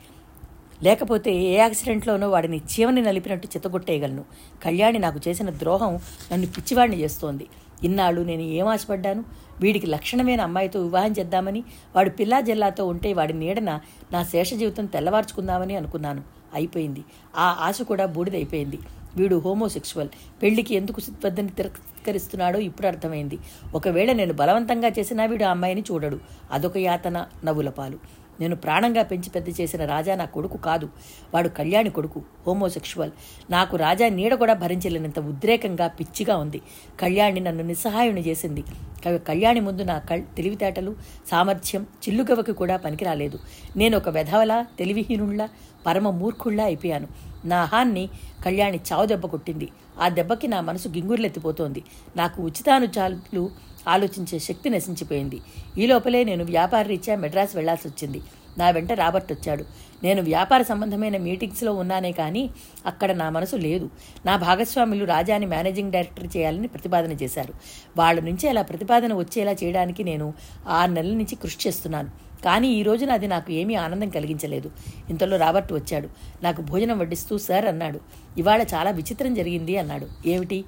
లేకపోతే 0.83 1.31
ఏ 1.36 1.55
యాక్సిడెంట్లోనో 1.57 2.29
వాడిని 2.29 2.57
చీవని 2.57 3.01
నలిపినట్టు 3.01 3.47
చితగొట్టేయగలను. 3.47 4.25
కళ్యాణి 4.63 4.99
నాకు 4.99 5.19
చేసిన 5.27 5.49
ద్రోహం 5.49 5.99
నన్ను 6.31 6.47
పిచ్చివాడిని 6.47 6.99
చేస్తోంది. 7.01 7.47
ఇన్నాళ్ళు 7.83 8.21
నేను 8.21 8.41
ఏం 8.41 8.67
ఆశపడ్డాను? 8.67 9.23
వీడికి 9.59 9.87
లక్షణమైన 9.87 10.41
అమ్మాయితో 10.41 10.81
వివాహం 10.81 11.11
చేద్దామని 11.11 11.63
వాడు 11.95 12.09
పిల్లా 12.09 12.41
జిల్లాతో 12.41 12.87
ఉంటే 12.87 13.13
వాడి 13.13 13.33
నీడన 13.33 13.79
నా 14.11 14.23
శేష 14.23 14.53
జీవితం 14.53 14.85
తెల్లవార్చుకుందామని 14.85 15.75
అనుకున్నాను. 15.75 16.23
అయిపోయింది. 16.53 17.03
ఆ 17.37 17.57
ఆశ 17.59 17.81
కూడా 17.81 18.05
బూడిదైపోయింది. 18.05 18.79
వీడు 19.17 19.35
హోమోసెక్షువల్ 19.35 20.09
పెళ్ళికి 20.43 20.75
ఎందుకు 20.75 20.99
సిద్ధని 20.99 21.49
తిరస్కరిస్తున్నాడో 21.49 22.59
ఇప్పుడు 22.59 22.87
అర్థమైంది. 22.87 23.37
ఒకవేళ 23.75 24.11
నేను 24.11 24.33
బలవంతంగా 24.33 24.87
చేసినా 24.87 25.25
వీడు 25.25 25.43
ఆ 25.43 25.49
అమ్మాయిని 25.49 25.83
చూడడు. 25.91 26.19
అదొక 26.51 26.77
యాతన 26.77 27.25
నవ్వుల 27.43 27.69
పాలు. 27.69 27.99
నేను 28.41 28.56
ప్రాణంగా 28.56 29.04
పెంచి 29.04 29.30
పెద్ద 29.30 29.62
చేసిన 29.62 29.86
రాజా 29.86 30.15
నా 30.15 30.26
కొడుకు 30.26 30.58
కాదు. 30.58 30.89
వాడు 31.34 31.50
కళ్యాణి 31.50 31.89
కొడుకు 31.89 32.21
హోమోసెక్షువల్ 32.47 33.12
నాకు 33.50 33.78
రాజా 33.78 34.10
నీడ 34.10 34.34
కూడా 34.34 34.54
భరించలేనంత 34.54 35.19
ఉద్రేకంగా 35.19 35.88
పిచ్చిగా 35.88 36.38
ఉంది. 36.38 36.62
కళ్యాణి 37.00 37.39
నన్ను 37.39 37.63
నిస్సహాయుని 37.63 38.21
చేసింది. 38.21 38.63
కవి 39.06 39.19
కళ్యాణి 39.19 39.60
ముందు 39.60 39.82
నా 39.82 40.00
కళ్ 40.00 40.23
తెలివితేటలు 40.38 40.95
సామర్థ్యం 41.32 41.84
చిల్లుగవకి 41.84 42.52
కూడా 42.52 42.78
పనికిరాలేదు. 42.78 43.39
నేను 43.76 43.97
ఒక 43.97 44.10
వెధవలా 44.10 44.65
తెలివిహీనుళ్ళ 44.80 45.47
పరమ 45.86 46.10
మూర్ఖుళ్ళ 46.10 46.62
అయిపోయాను. 46.62 47.08
నా 47.45 47.63
హాన్ని 47.63 48.10
కళ్యాణి 48.45 48.80
చావు 48.93 49.06
దెబ్బ 49.06 49.26
కొట్టింది. 49.26 49.69
ఆ 50.02 50.10
దెబ్బకి 50.10 50.47
నా 50.47 50.62
మనసు 50.62 50.88
గింగుర్లెత్తిపోతోంది. 50.89 51.84
నాకు 52.15 52.43
ఉచితానుచాలు 52.43 53.50
ఆలోచించే 53.88 54.39
శక్తి 54.39 54.69
నశించిపోయింది. 54.69 55.41
ఈ 55.78 55.86
లోపలే 55.86 56.23
నేను 56.23 56.43
వ్యాపార 56.43 56.86
రీత్యా 56.86 57.15
మెడ్రాస్ 57.15 57.56
వెళ్ళాల్సి 57.56 57.88
వచ్చింది 57.88 58.21
నా 58.58 58.69
వెంట 58.69 58.91
రాబర్ట్ 58.91 59.34
వచ్చాడు. 59.34 59.65
నేను 60.04 60.21
వ్యాపార 60.21 60.62
సంబంధమైన 60.62 61.17
మీటింగ్స్లో 61.17 61.73
ఉన్నానే 61.73 62.12
కానీ 62.12 62.50
అక్కడ 62.86 63.12
నా 63.12 63.30
మనసు 63.30 63.56
లేదు. 63.56 63.89
నా 64.26 64.38
భాగస్వాములు 64.38 65.06
రాజాని 65.06 65.45
మేనేజింగ్ 65.45 65.91
డైరెక్టర్ 65.91 66.38
చేయాలని 66.38 66.67
ప్రతిపాదన 66.67 67.12
చేశారు. 67.12 67.54
వాళ్ళ 67.97 68.19
నుంచి 68.19 68.50
అలా 68.50 68.62
ప్రతిపాదన 68.62 69.13
వచ్చేలా 69.13 69.52
చేయడానికి 69.52 70.04
నేను 70.04 70.34
ఆరు 70.67 70.91
నెలల 70.91 71.12
నుంచి 71.12 71.36
కృషి 71.36 71.58
చేస్తున్నాను. 71.67 72.10
కానీ 72.45 72.67
ఈ 72.67 72.84
రోజున 72.84 73.12
అది 73.12 73.28
నాకు 73.28 73.52
ఏమీ 73.52 73.76
ఆనందం 73.76 74.10
కలిగించలేదు. 74.10 74.71
ఇంతలో 75.10 75.38
రాబర్ట్ 75.38 75.73
వచ్చాడు. 75.73 76.10
నాకు 76.43 76.62
భోజనం 76.62 77.00
వడ్డిస్తూ 77.00 77.38
సార్ 77.38 77.65
అన్నాడు. 77.65 78.00
ఇవాళ 78.38 78.62
చాలా 78.62 78.91
విచిత్రం 78.91 79.34
జరిగింది 79.34 79.78
అన్నాడు. 79.78 80.08
ఏమిటి? 80.26 80.65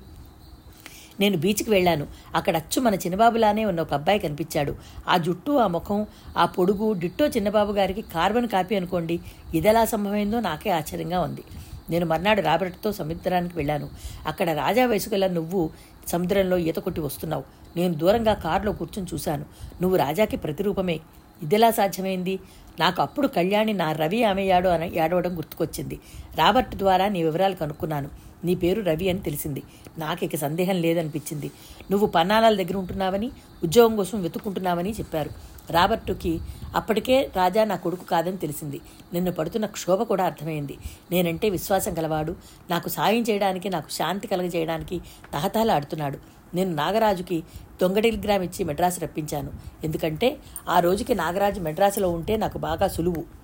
నేను 1.20 1.38
బీచ్కి 1.38 1.70
వెళ్ళాను. 1.70 2.08
అక్కడ 2.36 2.56
అచ్చు 2.56 2.82
మన 2.82 2.96
చిన్నబాబులానే 2.96 3.66
ఉన్న 3.66 3.82
ఒక 3.82 3.94
అబ్బాయి 3.94 4.20
కనిపించాడు. 4.20 4.76
ఆ 5.08 5.18
జుట్టు 5.18 5.52
ఆ 5.52 5.68
ముఖం 5.68 6.06
ఆ 6.38 6.46
పొడుగు 6.46 6.94
డిట్టో 6.94 7.28
చిన్నబాబు 7.28 7.74
గారికి 7.74 8.02
కార్బన్ 8.02 8.48
కాపీ 8.48 8.76
అనుకోండి. 8.76 9.20
ఇదెలా 9.54 9.86
సంభవమైందో 9.86 10.40
నాకే 10.40 10.70
ఆశ్చర్యంగా 10.70 11.20
ఉంది. 11.20 11.44
నేను 11.90 12.06
మర్నాడు 12.06 12.42
రాబర్ట్తో 12.42 12.92
సముద్రానికి 12.92 13.58
వెళ్ళాను. 13.58 13.90
అక్కడ 14.28 14.50
రాజా 14.50 14.86
వయసుగల 14.86 15.28
నువ్వు 15.28 15.70
సముద్రంలో 16.08 16.58
ఈత 16.58 16.76
కొట్టి 16.76 17.02
వస్తున్నావు. 17.02 17.44
నేను 17.78 17.94
దూరంగా 17.94 18.34
కారులో 18.34 18.72
కూర్చొని 18.72 19.08
చూశాను. 19.14 19.46
నువ్వు 19.82 19.98
రాజాకి 19.98 20.38
ప్రతిరూపమే. 20.38 21.00
ఇదెలా 21.44 21.72
సాధ్యమైంది? 21.72 22.40
నాకు 22.80 23.02
అప్పుడు 23.02 23.28
కళ్యాణి 23.28 23.74
నా 23.74 23.92
రవి 23.92 24.24
ఆమెయాడు 24.24 24.70
అని 24.70 25.00
ఏడవడం 25.00 25.38
గుర్తుకొచ్చింది. 25.38 26.00
రాబర్ట్ 26.36 26.76
ద్వారా 26.76 27.08
నీ 27.08 27.24
వివరాలు 27.24 27.56
కనుక్కున్నాను. 27.56 28.29
నీ 28.44 28.56
పేరు 28.56 28.82
రవి 28.82 29.10
అని 29.10 29.20
తెలిసింది. 29.20 29.64
నాకు 29.98 30.24
ఇక 30.24 30.36
సందేహం 30.36 30.76
లేదనిపించింది. 30.76 31.52
నువ్వు 31.92 32.08
పన్నాలాల 32.08 32.56
దగ్గర 32.56 32.78
ఉంటున్నావని 32.78 33.32
ఉద్యోగం 33.64 33.96
కోసం 33.96 34.22
వెతుక్కుంటున్నావని 34.22 34.92
చెప్పారు. 34.92 35.30
రాబర్టుకి 35.72 36.40
అప్పటికే 36.76 37.32
రాజా 37.36 37.64
నా 37.64 37.76
కొడుకు 37.76 38.04
కాదని 38.04 38.38
తెలిసింది. 38.38 38.82
నిన్ను 39.14 39.32
పడుతున్న 39.32 39.66
క్షోభ 39.66 40.02
కూడా 40.02 40.26
అర్థమైంది. 40.26 40.78
నేనంటే 41.12 41.50
విశ్వాసం 41.50 41.98
గలవాడు. 41.98 42.36
నాకు 42.70 42.90
సాయం 42.90 43.22
చేయడానికి 43.22 43.70
నాకు 43.70 43.90
శాంతి 43.90 44.28
కలగజేయడానికి 44.28 45.02
తహతహలాడుతున్నాడు 45.34 46.18
నేను 46.56 46.72
నాగరాజుకి 46.72 47.44
దొంగ 47.82 48.00
టెలిగ్రామ్ 48.00 48.44
ఇచ్చి 48.44 48.66
మెడ్రాస్ 48.66 49.04
రప్పించాను. 49.04 49.52
ఎందుకంటే 49.84 50.38
ఆ 50.70 50.80
రోజుకి 50.80 51.16
నాగరాజు 51.16 51.60
మెడ్రాసులో 51.60 52.10
ఉంటే 52.10 52.38
నాకు 52.38 52.58
బాగా 52.58 52.88
సులువు. 52.88 53.39